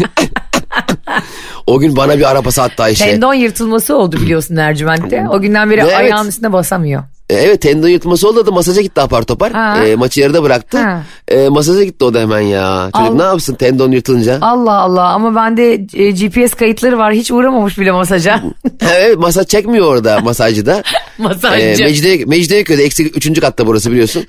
[1.68, 3.06] o gün bana bir araba sattı Ayşe.
[3.06, 5.26] Tendon yırtılması oldu biliyorsun Ercüment'te.
[5.30, 5.96] O günden beri Evet.
[5.96, 7.04] ayağının üstüne basamıyor.
[7.30, 9.52] E, Evet tendon yırtılması oldu da masaja gitti apar topar.
[9.54, 9.78] Ha.
[9.86, 10.78] E, maçı yarıda bıraktı.
[10.78, 11.04] Ha.
[11.28, 12.90] E, masaja gitti o da hemen ya.
[12.96, 13.16] Çocuk Al.
[13.16, 14.38] ne yapsın tendon yırtılınca?
[14.42, 18.44] Allah Allah ama bende e, GPS kayıtları var hiç uğramamış bile masaja.
[18.96, 20.84] evet masaj çekmiyor orada masajcıda.
[21.18, 21.84] Masajcı.
[21.84, 24.26] E, Mecidiye, Mecidiyeköy'de eksi üçüncü katta burası biliyorsun.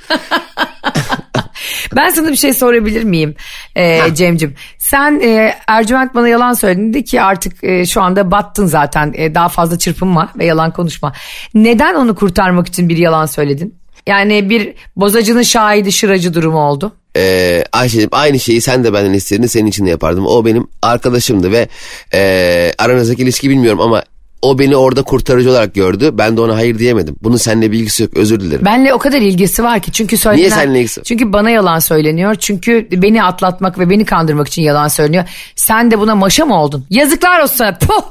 [1.97, 3.35] Ben sana bir şey sorabilir miyim
[3.77, 4.55] ee, Cem'cim?
[4.79, 9.35] Sen e, Ercüment bana yalan söyledin dedi ki artık e, şu anda battın zaten E,
[9.35, 11.13] daha fazla çırpınma ve yalan konuşma.
[11.55, 13.75] Neden onu kurtarmak için bir yalan söyledin?
[14.07, 16.93] Yani bir bozacının şahidi şıracı durumu oldu.
[17.17, 20.27] Ee, Ayşe'cim aynı şeyi sen de benden istedin senin için de yapardım.
[20.27, 21.69] O benim arkadaşımdı ve
[22.15, 24.03] e, aranızdaki ilişki bilmiyorum ama
[24.43, 26.11] o beni orada kurtarıcı olarak gördü.
[26.13, 27.17] Ben de ona hayır diyemedim.
[27.23, 28.65] Bunun seninle bir ilgisi yok özür dilerim.
[28.65, 30.41] Benle o kadar ilgisi var ki çünkü söylenen...
[30.43, 32.35] Niye seninle ilgisi- Çünkü bana yalan söyleniyor.
[32.35, 35.25] Çünkü beni atlatmak ve beni kandırmak için yalan söyleniyor.
[35.57, 36.87] Sen de buna maşa mı oldun?
[36.91, 37.79] Yazıklar olsun sana.
[37.79, 38.03] Puh!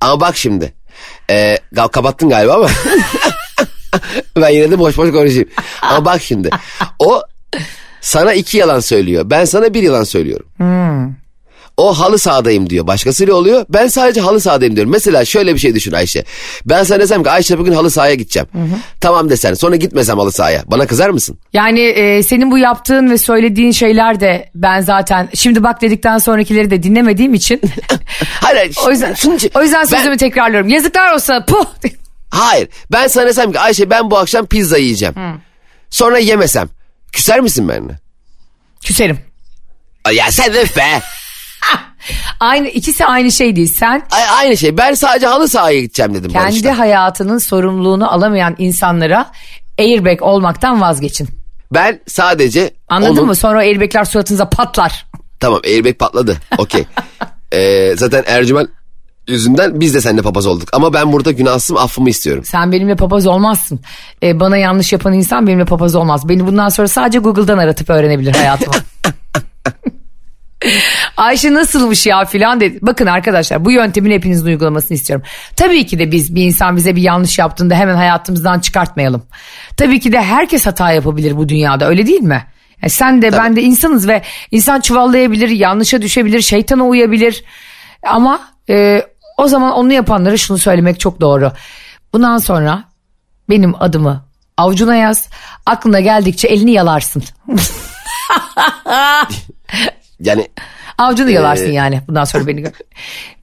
[0.00, 0.72] Ama bak şimdi
[1.30, 2.68] e, ga- kapattın galiba ama
[4.36, 5.48] ben yine de boş boş konuşayım.
[5.82, 6.50] Ama bak şimdi
[6.98, 7.22] o
[8.00, 9.30] sana iki yalan söylüyor.
[9.30, 10.46] Ben sana bir yalan söylüyorum.
[11.78, 12.86] O halı sahadayım diyor.
[12.86, 13.66] Başkasıyla oluyor.
[13.68, 14.92] Ben sadece halı sahadayım diyorum.
[14.92, 16.24] Mesela şöyle bir şey düşün Ayşe.
[16.66, 18.48] Ben sana desem ki Ayşe bugün halı sahaya gideceğim.
[19.00, 20.62] Tamam desen sonra gitmesem halı sahaya.
[20.66, 21.38] Bana kızar mısın?
[21.52, 26.70] Yani e, senin bu yaptığın ve söylediğin şeyler de ben zaten şimdi bak dedikten sonrakileri
[26.70, 27.60] de dinlemediğim için
[28.40, 28.76] Hayır.
[28.86, 30.68] o yüzden için- o yüzden Ben- sözümü tekrarlıyorum.
[30.68, 31.26] Yazıklar olsun.
[31.26, 31.64] sana, Puh!
[32.30, 32.68] Hayır.
[32.92, 35.14] Ben sana desem ki Ayşe ben bu akşam pizza yiyeceğim.
[35.90, 36.68] Sonra yemesem.
[37.12, 37.98] Küser misin benimle?
[38.84, 39.18] Küserim.
[40.14, 41.00] Ya sen öf be.
[42.40, 43.74] Aynı ikisi aynı şey değil.
[43.76, 44.76] Sen Ay- Aynı şey.
[44.76, 46.78] Ben sadece halı sahaya gideceğim dedim kendi Barış'ta.
[46.78, 49.30] hayatının sorumluluğunu alamayan insanlara
[49.78, 51.28] airbag olmaktan vazgeçin.
[51.74, 53.26] Ben sadece Anladın onun...
[53.26, 53.34] mı?
[53.36, 55.06] Sonra airbagler suratınıza patlar.
[55.40, 56.36] Tamam airbag patladı.
[56.58, 56.84] Okey.
[57.52, 58.70] Ee, zaten Ercüment
[59.28, 60.68] yüzünden biz de seninle papaz olduk.
[60.72, 62.44] Ama ben burada günahsızım affımı istiyorum.
[62.44, 63.80] Sen benimle papaz olmazsın.
[64.22, 66.28] Ee, bana yanlış yapan insan benimle papaz olmaz.
[66.28, 68.74] Beni bundan sonra sadece Google'dan aratıp öğrenebilir hayatımı.
[71.18, 72.78] Ayşe nasılmış ya filan dedi.
[72.82, 75.26] Bakın arkadaşlar bu yöntemin hepinizin uygulamasını istiyorum.
[75.56, 79.22] Tabii ki de biz bir insan bize bir yanlış yaptığında hemen hayatımızdan çıkartmayalım.
[79.76, 82.46] Tabii ki de herkes hata yapabilir bu dünyada öyle değil mi?
[82.82, 87.44] Yani sen de ben de insanız ve insan çuvallayabilir, yanlışa düşebilir, şeytana uyabilir.
[88.06, 89.02] Ama e,
[89.38, 91.52] o zaman onu yapanlara şunu söylemek çok doğru.
[92.12, 92.84] Bundan sonra
[93.48, 94.28] benim adımı
[94.58, 95.28] Avucuna yaz.
[95.66, 97.22] Aklına geldikçe elini yalarsın.
[100.98, 102.64] Yani Avucunu yalarsın yani bundan sonra beni.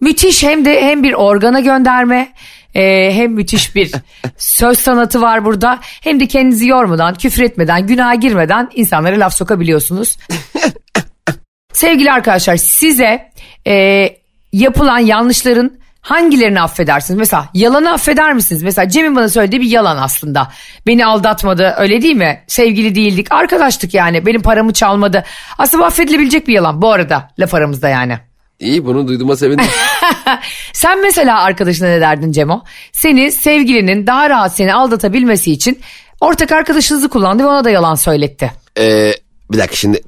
[0.02, 2.34] Müthiş hem de hem bir organa gönderme
[2.76, 3.92] e, hem müthiş bir
[4.38, 5.80] söz sanatı var burada.
[5.82, 10.18] Hem de kendinizi yormadan, küfür etmeden, günaha girmeden insanlara laf sokabiliyorsunuz.
[11.74, 13.32] Sevgili arkadaşlar size
[13.68, 14.10] e,
[14.54, 17.18] yapılan yanlışların hangilerini affedersiniz?
[17.18, 18.64] Mesela yalanı affeder misiniz?
[18.64, 20.52] Mesela Cem'in bana söylediği bir yalan aslında.
[20.88, 22.44] Beni aldatmadı öyle değil mi?
[22.48, 25.24] Sevgili değildik arkadaştık yani benim paramı çalmadı.
[25.58, 28.18] Aslında affedilebilecek bir yalan bu arada laf aramızda yani.
[28.60, 29.66] iyi bunu duyduğuma sevindim.
[30.74, 32.64] Sen mesela arkadaşına ne derdin Cemo?
[32.92, 35.80] Seni sevgilinin daha rahat seni aldatabilmesi için
[36.22, 38.52] ortak arkadaşınızı kullandı ve ona da yalan söyletti.
[38.80, 39.14] Ee,
[39.52, 40.02] bir dakika şimdi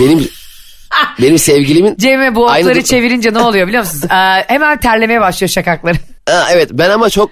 [0.00, 0.28] benim
[1.22, 4.04] benim sevgilimin Cem'e bu Aynı okları du- çevirince ne oluyor biliyor musunuz?
[4.10, 5.98] Ee, hemen terlemeye başlıyor şakakları.
[6.28, 7.30] Ha, evet ben ama çok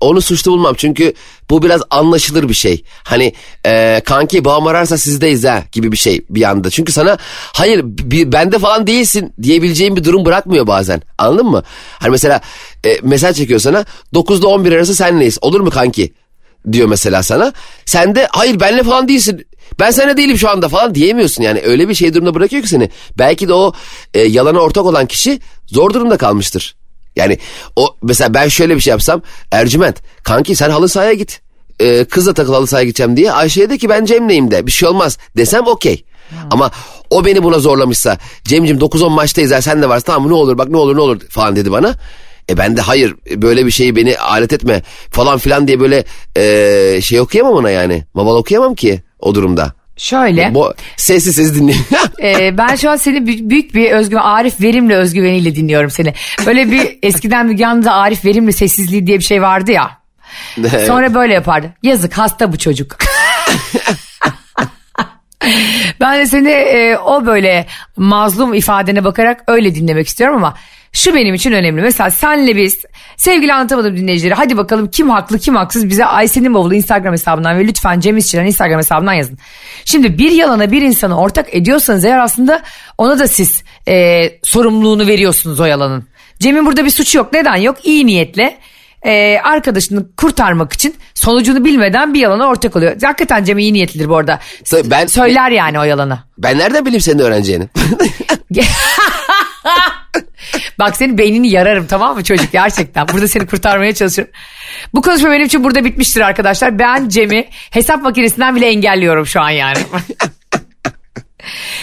[0.00, 1.12] onu suçlu bulmam çünkü
[1.50, 2.84] bu biraz anlaşılır bir şey.
[3.04, 3.32] Hani
[3.66, 6.70] e, kanki babam ararsa sizdeyiz ha gibi bir şey bir anda.
[6.70, 7.18] Çünkü sana
[7.52, 11.62] hayır bir, bende falan değilsin diyebileceğin bir durum bırakmıyor bazen anladın mı?
[11.98, 12.40] Hani mesela
[12.86, 16.12] e, mesaj çekiyor sana 9'da 11 arası senleyiz olur mu kanki?
[16.72, 17.52] diyor mesela sana.
[17.84, 19.46] Sen de hayır benle falan değilsin.
[19.78, 21.60] Ben seninle değilim şu anda falan diyemiyorsun yani.
[21.64, 22.90] Öyle bir şey durumda bırakıyor ki seni.
[23.18, 23.72] Belki de o
[24.14, 26.76] e, yalana ortak olan kişi zor durumda kalmıştır.
[27.16, 27.38] Yani
[27.76, 31.40] o mesela ben şöyle bir şey yapsam Ercüment kanki sen halı sahaya git.
[31.80, 34.88] E, kızla takıl halı sahaya gideceğim diye Ayşe'ye de ki ben Cem'leyim de bir şey
[34.88, 36.04] olmaz desem okey.
[36.50, 36.70] Ama
[37.10, 40.68] o beni buna zorlamışsa Cem'cim 9-10 maçtayız ya sen de varsın tamam ne olur bak
[40.68, 41.94] ne olur ne olur falan dedi bana.
[42.50, 46.04] E ben de hayır böyle bir şeyi beni alet etme falan filan diye böyle
[46.36, 48.04] e, şey okuyamam ona yani.
[48.14, 49.72] Maval okuyamam ki o durumda.
[49.96, 50.54] Şöyle.
[50.54, 51.86] Bu sessiz sessiz dinleyeyim.
[52.22, 56.14] Ee, ben şu an seni bü- büyük bir özgüven, Arif Verimli özgüveniyle dinliyorum seni.
[56.46, 59.98] Böyle bir eskiden Müge Anlı'da Arif Verimli sessizliği diye bir şey vardı ya.
[60.86, 61.74] Sonra böyle yapardı.
[61.82, 62.96] Yazık hasta bu çocuk.
[66.00, 70.54] ben de seni e, o böyle mazlum ifadene bakarak öyle dinlemek istiyorum ama
[70.94, 71.82] şu benim için önemli.
[71.82, 72.84] Mesela senle biz
[73.16, 77.66] sevgili anlatamadım dinleyicileri hadi bakalım kim haklı kim haksız bize Ayşe'nin bavulu Instagram hesabından ve
[77.66, 79.38] lütfen Cem İşçilerin Instagram hesabından yazın.
[79.84, 82.62] Şimdi bir yalana bir insanı ortak ediyorsanız eğer aslında
[82.98, 86.04] ona da siz e, sorumluluğunu veriyorsunuz o yalanın.
[86.40, 87.32] Cem'in burada bir suçu yok.
[87.32, 87.76] Neden yok?
[87.84, 88.58] İyi niyetle
[89.06, 92.92] e, arkadaşını kurtarmak için sonucunu bilmeden bir yalana ortak oluyor.
[93.02, 94.40] Hakikaten Cem iyi niyetlidir bu arada.
[94.84, 96.18] Ben- Söyler yani o yalanı.
[96.38, 97.68] ben nereden bileyim senin öğreneceğini?
[100.78, 103.08] Bak senin beynini yararım tamam mı çocuk gerçekten.
[103.08, 104.34] Burada seni kurtarmaya çalışıyorum.
[104.94, 106.78] Bu konuşma benim için burada bitmiştir arkadaşlar.
[106.78, 109.78] Ben Cem'i hesap makinesinden bile engelliyorum şu an yani.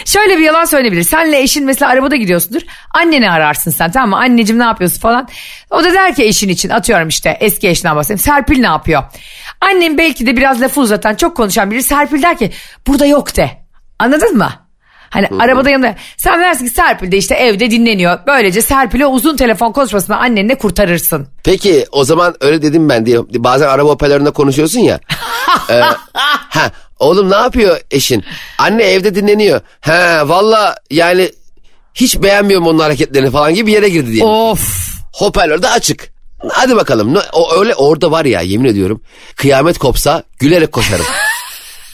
[0.05, 1.03] Şöyle bir yalan söyleyebilir.
[1.03, 2.61] Senle eşin mesela arabada gidiyorsundur.
[2.93, 4.17] Anneni ararsın sen tamam mı?
[4.17, 5.27] Anneciğim ne yapıyorsun falan.
[5.69, 8.19] O da der ki eşin için atıyorum işte eski eşinden bahsedeyim.
[8.19, 9.03] Serpil ne yapıyor?
[9.61, 11.83] Annem belki de biraz lafı uzatan çok konuşan biri.
[11.83, 12.51] Serpil der ki
[12.87, 13.51] burada yok de.
[13.99, 14.49] Anladın mı?
[15.11, 18.19] Hani arabada yanında sen dersin ki Serpil de işte evde dinleniyor.
[18.27, 21.27] Böylece Serpil'e uzun telefon konuşmasını annenle kurtarırsın.
[21.43, 23.17] Peki o zaman öyle dedim ben diye.
[23.19, 24.99] Bazen araba hoparlöründe konuşuyorsun ya.
[25.69, 25.79] Ee,
[26.49, 28.23] ha, oğlum ne yapıyor eşin?
[28.57, 29.61] Anne evde dinleniyor.
[29.81, 31.29] Ha valla yani
[31.93, 34.23] hiç beğenmiyorum onun hareketlerini falan gibi bir yere girdi diye.
[34.23, 34.91] Of.
[35.13, 36.09] Hoparlör de açık.
[36.49, 37.17] Hadi bakalım.
[37.33, 39.01] O öyle orada var ya yemin ediyorum.
[39.35, 41.05] Kıyamet kopsa gülerek koşarım.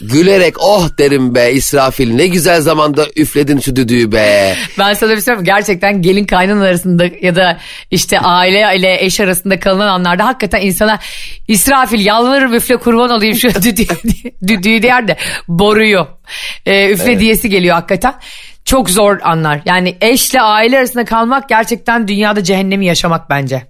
[0.00, 4.54] gülerek oh derim be İsrafil ne güzel zamanda üfledin şu düdüğü be.
[4.78, 5.44] Ben sana bir şey mi?
[5.44, 7.58] Gerçekten gelin kaynan arasında ya da
[7.90, 10.98] işte aile ile eş arasında kalınan anlarda hakikaten insana
[11.48, 13.86] İsrafil yalvarırım üfle kurban olayım şu düdüğü,
[14.46, 15.16] düdüğü der de
[15.48, 16.08] boruyu
[16.66, 18.14] e, üfle diyesi geliyor hakikaten.
[18.64, 19.60] Çok zor anlar.
[19.64, 23.66] Yani eşle aile arasında kalmak gerçekten dünyada cehennemi yaşamak bence.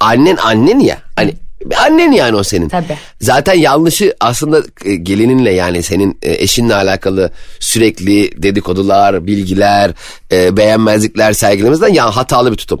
[0.00, 0.98] Annen annen ya.
[1.16, 1.34] Hani
[1.76, 2.68] annen yani o senin.
[2.68, 2.98] Tabii.
[3.20, 9.90] Zaten yanlışı aslında e, gelininle yani senin e, eşinle alakalı sürekli dedikodular, bilgiler,
[10.32, 12.80] e, beğenmezlikler sergilemesinden ya hatalı bir tutum.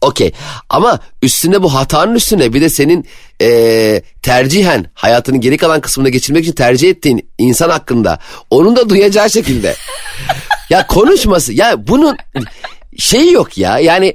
[0.00, 0.32] Okey.
[0.70, 3.06] Ama üstüne bu hatanın üstüne bir de senin
[3.42, 8.18] e, tercihen hayatının geri kalan kısmını geçirmek için tercih ettiğin insan hakkında
[8.50, 9.74] onun da duyacağı şekilde.
[10.70, 12.16] ya konuşması ya bunun
[12.98, 14.14] şeyi yok ya yani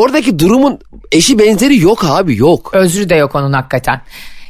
[0.00, 0.78] oradaki durumun
[1.12, 2.70] eşi benzeri yok abi yok.
[2.74, 4.00] Özrü de yok onun hakikaten.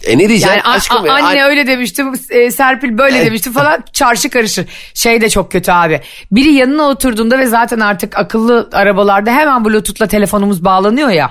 [0.07, 1.05] E ne diyeceğim Yani aşkım?
[1.05, 1.13] a- ya?
[1.15, 4.67] anne An- öyle demişti, e, Serpil böyle demişti falan çarşı karışır.
[4.95, 6.01] Şey de çok kötü abi.
[6.33, 11.31] Biri yanına oturduğunda ve zaten artık akıllı arabalarda hemen bluetooth'la telefonumuz bağlanıyor ya.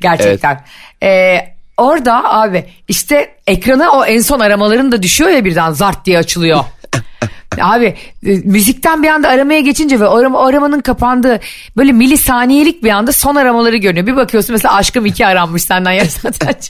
[0.00, 0.64] Gerçekten.
[1.02, 1.38] E,
[1.76, 6.64] orada abi işte ekrana o en son aramaların da düşüyor ya birden zart diye açılıyor.
[7.62, 7.86] Abi
[8.26, 11.40] e, müzikten bir anda aramaya geçince ve arama, aramanın kapandığı
[11.76, 14.06] böyle milisaniyelik bir anda son aramaları görünüyor.
[14.06, 16.68] Bir bakıyorsun mesela aşkım iki aranmış senden saat önce.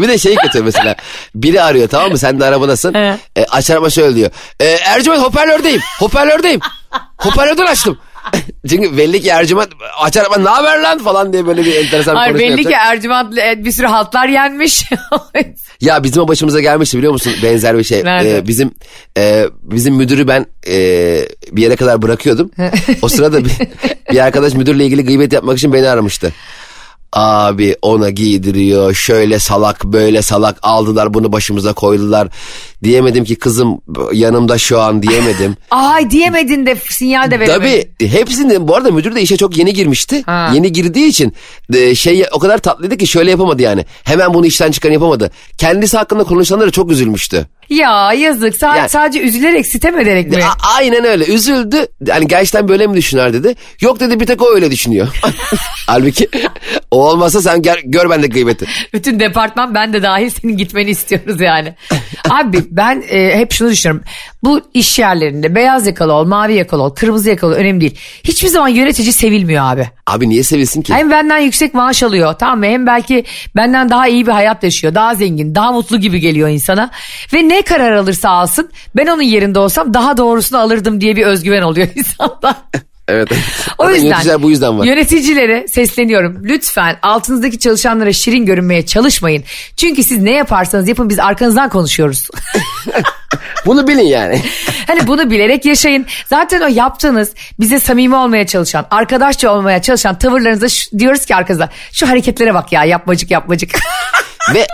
[0.00, 0.96] bir de şey kötü mesela.
[1.34, 2.18] Biri arıyor tamam mı?
[2.18, 2.94] Sen de arabadasın.
[2.94, 3.18] Evet.
[3.36, 4.30] e, açar ama şöyle diyor.
[4.60, 5.80] E, Ercüment hoparlördeyim.
[5.98, 6.60] Hoparlördeyim.
[7.16, 7.98] Hoparlörden açtım.
[8.68, 9.68] Çünkü belli ki Ercüment
[10.00, 12.72] açar ama ne haber lan falan diye böyle bir enteresan bir Hayır konuşma belli ki
[12.72, 12.94] yapacak.
[12.94, 14.84] Ercüment e, bir sürü haltlar yenmiş.
[15.80, 18.04] Ya bizim o başımıza gelmişti biliyor musun benzer bir şey.
[18.04, 18.36] Nerede?
[18.36, 18.70] Ee, bizim
[19.18, 20.76] e, bizim müdürü ben e,
[21.52, 22.50] bir yere kadar bırakıyordum.
[23.02, 23.52] o sırada bir,
[24.12, 26.32] bir arkadaş müdürle ilgili gıybet yapmak için beni aramıştı.
[27.12, 32.28] Abi ona giydiriyor şöyle salak böyle salak aldılar bunu başımıza koydular.
[32.84, 33.80] Diyemedim ki kızım
[34.12, 35.56] yanımda şu an diyemedim.
[35.70, 37.58] Ay diyemedin de sinyal de veremedin.
[37.98, 40.22] Tabii hepsini bu arada müdür de işe çok yeni girmişti.
[40.26, 40.50] Ha.
[40.54, 41.34] Yeni girdiği için
[41.74, 43.84] e, şey o kadar tatlıydı ki şöyle yapamadı yani.
[44.04, 45.30] Hemen bunu işten çıkan yapamadı.
[45.58, 47.46] Kendisi hakkında konuşanlara çok üzülmüştü.
[47.70, 50.44] Ya yazık Sa- Yani- sadece üzülerek sitem ederek mi?
[50.44, 51.86] A- aynen öyle üzüldü.
[52.10, 53.54] Hani gerçekten böyle mi düşünür dedi.
[53.80, 55.08] Yok dedi bir tek o öyle düşünüyor.
[55.86, 56.28] Halbuki
[56.90, 58.66] o olmasa sen gör, gör bende gıybeti.
[58.92, 61.74] Bütün departman ben de dahil senin gitmeni istiyoruz yani.
[62.30, 64.04] Abi ben e, hep şunu düşünüyorum.
[64.42, 67.98] Bu iş yerlerinde beyaz yakalı ol, mavi yakalı ol, kırmızı yakalı ol önemli değil.
[68.24, 69.88] Hiçbir zaman yönetici sevilmiyor abi.
[70.06, 70.94] Abi niye sevilsin ki?
[70.94, 72.66] Hem benden yüksek maaş alıyor tamam mı?
[72.66, 73.24] Hem belki
[73.56, 74.94] benden daha iyi bir hayat yaşıyor.
[74.94, 76.90] Daha zengin, daha mutlu gibi geliyor insana.
[77.32, 81.62] Ve ne karar alırsa alsın ben onun yerinde olsam daha doğrusunu alırdım diye bir özgüven
[81.62, 82.56] oluyor insanda.
[83.10, 83.28] Evet.
[83.78, 84.84] O yüzden yöneticiler bu yüzden var.
[84.86, 86.40] yöneticilere sesleniyorum.
[86.44, 89.44] Lütfen altınızdaki çalışanlara şirin görünmeye çalışmayın.
[89.76, 92.28] Çünkü siz ne yaparsanız yapın biz arkanızdan konuşuyoruz.
[93.66, 94.42] Bunu bilin yani.
[94.86, 96.06] hani bunu bilerek yaşayın.
[96.26, 97.30] Zaten o yaptığınız
[97.60, 102.72] bize samimi olmaya çalışan, arkadaşça olmaya çalışan tavırlarınızda şu- diyoruz ki arkanızda şu hareketlere bak
[102.72, 103.70] ya yapmacık yapmacık.
[104.54, 104.66] Ve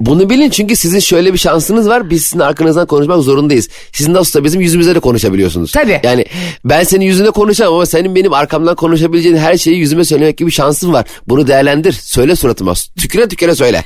[0.00, 2.10] bunu bilin çünkü sizin şöyle bir şansınız var.
[2.10, 3.68] Biz sizin arkanızdan konuşmak zorundayız.
[3.92, 5.72] Sizin aslında bizim yüzümüze de konuşabiliyorsunuz.
[5.72, 6.00] Tabii.
[6.02, 6.24] Yani
[6.64, 10.92] ben senin yüzüne konuşamam ama senin benim arkamdan konuşabileceğin her şeyi yüzüme söylemek gibi şansın
[10.92, 11.06] var.
[11.28, 11.92] Bunu değerlendir.
[11.92, 12.74] Söyle suratıma.
[12.98, 13.84] Tüküre tüküre söyle.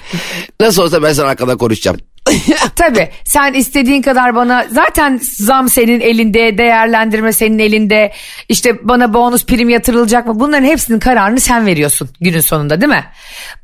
[0.60, 1.96] Nasıl olsa ben sana arkadan konuşacağım.
[2.76, 8.12] Tabii sen istediğin kadar bana zaten zam senin elinde, değerlendirme senin elinde.
[8.48, 10.40] İşte bana bonus prim yatırılacak mı?
[10.40, 13.04] Bunların hepsinin kararını sen veriyorsun günün sonunda değil mi?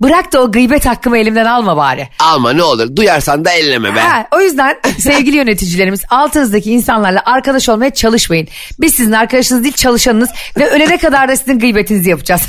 [0.00, 2.08] Bırak da o gıybet hakkımı elimden alma bari.
[2.18, 4.00] Ama ne olur duyarsan da elleme be.
[4.00, 8.48] Ha, o yüzden sevgili yöneticilerimiz altınızdaki insanlarla arkadaş olmaya çalışmayın.
[8.80, 12.42] Biz sizin arkadaşınız değil çalışanınız ve ölene kadar da sizin gıybetinizi yapacağız.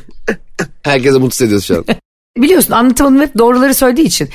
[0.82, 1.84] Herkese mutsuz ediyoruz şu an.
[2.36, 4.28] Biliyorsun anlatımım hep doğruları söylediği için.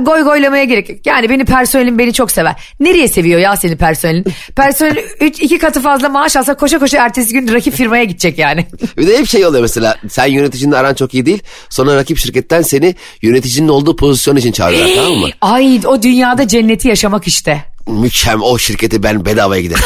[0.00, 0.98] Goy goylamaya gerek yok.
[1.06, 2.54] Yani beni personelim beni çok sever.
[2.80, 4.24] Nereye seviyor ya seni personelin?
[4.56, 8.66] Personel üç, iki katı fazla maaş alsa koşa koşa ertesi gün rakip firmaya gidecek yani.
[8.96, 11.42] Bir de hep şey oluyor mesela sen yöneticinle aran çok iyi değil.
[11.70, 15.28] Sonra rakip şirketten seni yöneticinin olduğu pozisyon için çağırıyorlar tamam mı?
[15.40, 17.64] Ay o dünyada cenneti yaşamak işte.
[17.86, 19.82] Mükemmel o şirketi ben bedavaya giderim.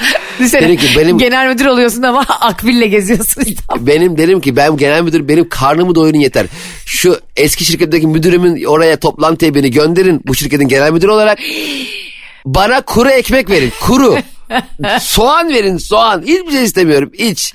[0.39, 3.87] Düşünsene, Dedi ki benim- genel müdür oluyorsun ama akbille geziyorsun İstanbul'da.
[3.87, 6.45] benim derim ki ben genel müdür benim karnımı doyurun yeter.
[6.85, 11.39] Şu eski şirketteki müdürümün oraya toplantıya beni gönderin bu şirketin genel müdürü olarak.
[12.45, 14.17] Bana kuru ekmek verin kuru.
[15.01, 16.21] soğan verin soğan.
[16.21, 17.53] Hiçbir şey istemiyorum hiç.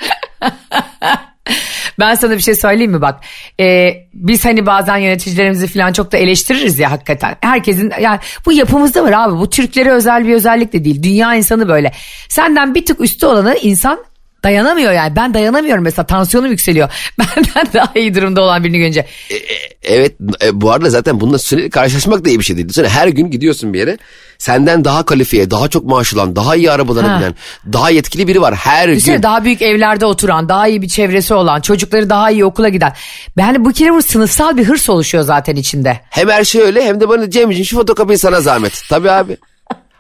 [1.99, 3.21] Ben sana bir şey söyleyeyim mi bak.
[3.61, 7.37] Ee, biz hani bazen yöneticilerimizi falan çok da eleştiririz ya hakikaten.
[7.41, 9.39] Herkesin yani bu yapımızda var abi.
[9.39, 11.03] Bu Türklere özel bir özellik de değil.
[11.03, 11.93] Dünya insanı böyle.
[12.29, 13.99] Senden bir tık üstü olanı insan
[14.47, 15.17] dayanamıyor yani.
[15.17, 16.89] Ben dayanamıyorum mesela tansiyonum yükseliyor.
[17.19, 19.07] Benden daha iyi durumda olan birini görünce.
[19.83, 22.69] Evet e, bu arada zaten bununla sürekli karşılaşmak da iyi bir şey değil.
[22.73, 23.99] Sonra her gün gidiyorsun bir yere.
[24.39, 27.35] Senden daha kalifiye, daha çok maaş alan, daha iyi arabalara binen,
[27.73, 29.23] daha yetkili biri var her Düşünsene gün.
[29.23, 32.93] daha büyük evlerde oturan, daha iyi bir çevresi olan, çocukları daha iyi okula giden.
[33.39, 36.01] Yani bu kere bu sınıfsal bir hırs oluşuyor zaten içinde.
[36.11, 38.83] Hem her şey öyle hem de bana Cemciğim şu fotokopiyi sana zahmet.
[38.91, 39.37] Tabii abi.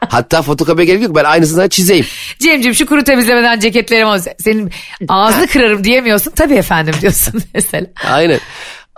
[0.08, 2.06] Hatta fotokopiye gerek yok ben aynısını çizeyim.
[2.38, 4.32] Cemciğim şu kuru temizlemeden ceketlerim olsun.
[4.38, 4.70] Senin
[5.08, 6.30] ağzını kırarım diyemiyorsun.
[6.30, 7.86] Tabii efendim diyorsun mesela.
[8.10, 8.40] Aynen.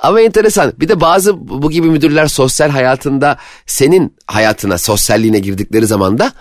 [0.02, 0.72] Ama enteresan.
[0.76, 6.32] Bir de bazı bu gibi müdürler sosyal hayatında senin hayatına, sosyalliğine girdikleri zaman da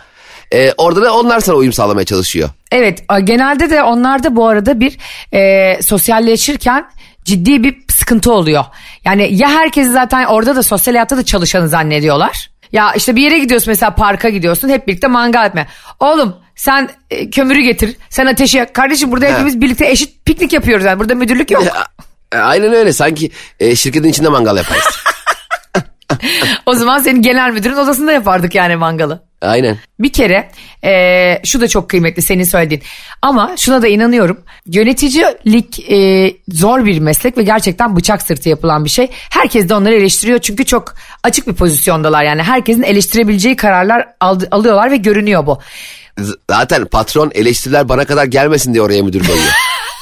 [0.54, 2.50] e, orada da onlar sana uyum sağlamaya çalışıyor.
[2.72, 4.98] Evet genelde de onlarda bu arada bir
[5.34, 6.86] e, sosyalleşirken
[7.26, 8.66] ciddi bir sıkıntı oluyor.
[9.06, 12.50] Yani ya herkesi zaten orada da sosyal hayatta da çalışanı zannediyorlar.
[12.72, 15.68] Ya işte bir yere gidiyorsun mesela parka gidiyorsun hep birlikte mangal etme.
[16.00, 18.74] Oğlum sen e, kömürü getir sen ateşi yak.
[18.74, 21.64] Kardeşim burada hepimiz birlikte eşit piknik yapıyoruz yani burada müdürlük yok.
[22.32, 22.94] E, Aynen öyle.
[22.94, 24.84] Sanki e, şirketin içinde mangal yaparız.
[26.66, 29.27] o zaman senin genel müdürün odasında yapardık yani mangalı.
[29.42, 29.78] Aynen.
[30.00, 30.52] Bir kere
[30.84, 32.84] e, şu da çok kıymetli senin söylediğin
[33.22, 38.90] ama şuna da inanıyorum yöneticilik e, zor bir meslek ve gerçekten bıçak sırtı yapılan bir
[38.90, 39.08] şey.
[39.12, 44.92] Herkes de onları eleştiriyor çünkü çok açık bir pozisyondalar yani herkesin eleştirebileceği kararlar aldı- alıyorlar
[44.92, 45.60] ve görünüyor bu.
[46.18, 49.54] Z- Zaten patron eleştiriler bana kadar gelmesin diye oraya müdür koyuyor.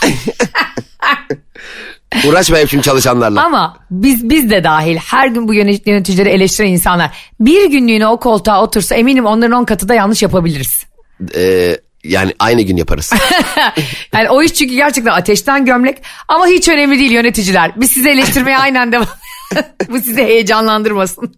[2.28, 3.46] Uğraşmayayım şimdi çalışanlarla.
[3.46, 8.20] Ama biz biz de dahil her gün bu yönet- yöneticileri eleştiren insanlar bir günlüğüne o
[8.20, 10.86] koltuğa otursa eminim onların on katı da yanlış yapabiliriz.
[11.36, 13.14] Ee, yani aynı gün yaparız.
[14.14, 15.98] Yani o iş çünkü gerçekten ateşten gömlek
[16.28, 17.72] ama hiç önemli değil yöneticiler.
[17.76, 19.08] Biz sizi eleştirmeye aynen devam.
[19.90, 21.36] Bu sizi heyecanlandırmasın.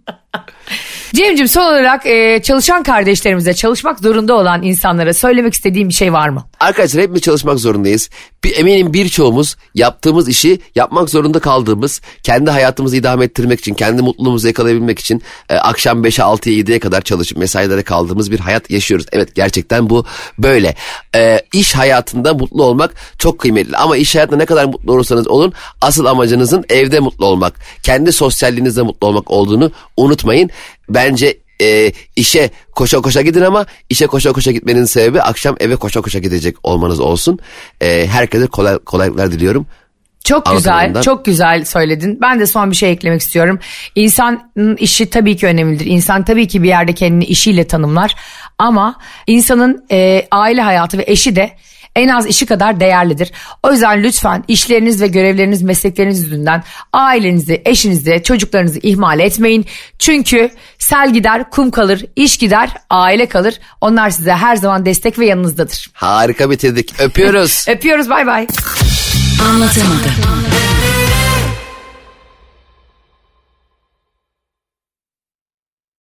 [1.16, 6.30] Cem'ciğim son olarak e, çalışan kardeşlerimize çalışmak zorunda olan insanlara söylemek istediğim bir şey var
[6.30, 6.43] mı?
[6.60, 8.10] Arkadaşlar hepimiz çalışmak zorundayız.
[8.43, 14.47] Bir, eminim birçoğumuz yaptığımız işi yapmak zorunda kaldığımız, kendi hayatımızı idame ettirmek için, kendi mutluluğumuzu
[14.47, 19.05] yakalayabilmek için e, akşam 5'e 6'ya 7'ye kadar çalışıp mesailere kaldığımız bir hayat yaşıyoruz.
[19.12, 20.05] Evet gerçekten bu
[20.39, 20.76] böyle.
[21.16, 25.53] E, iş hayatında mutlu olmak çok kıymetli ama iş hayatında ne kadar mutlu olursanız olun
[25.82, 27.53] asıl amacınızın evde mutlu olmak,
[27.84, 30.49] kendi sosyalliğinizde mutlu olmak olduğunu unutmayın.
[30.90, 36.02] Bence e, işe koşa koşa gidin ama işe koşa koşa gitmenin sebebi akşam eve koşa
[36.02, 37.40] koşa gidecek olmanız olsun.
[37.82, 39.66] E, herkese kolay, kolaylıklar diliyorum.
[40.24, 42.18] Çok güzel, çok güzel söyledin.
[42.22, 43.60] Ben de son bir şey eklemek istiyorum.
[43.96, 45.86] İnsanın işi tabii ki önemlidir.
[45.86, 48.16] İnsan tabii ki bir yerde kendini işiyle tanımlar.
[48.58, 51.52] Ama insanın e, aile hayatı ve eşi de
[51.98, 53.32] en az işi kadar değerlidir.
[53.64, 59.66] O yüzden lütfen işleriniz ve görevleriniz, meslekleriniz yüzünden ailenizi, eşinizi, çocuklarınızı ihmal etmeyin.
[60.00, 63.60] Çünkü sel gider, kum kalır, iş gider, aile kalır.
[63.82, 65.89] Onlar size her zaman destek ve yanınızdadır.
[65.93, 67.00] Harika bitirdik.
[67.00, 67.66] Öpüyoruz.
[67.70, 68.48] Öpüyoruz, bay bay.
[69.50, 70.47] Anlatamadım.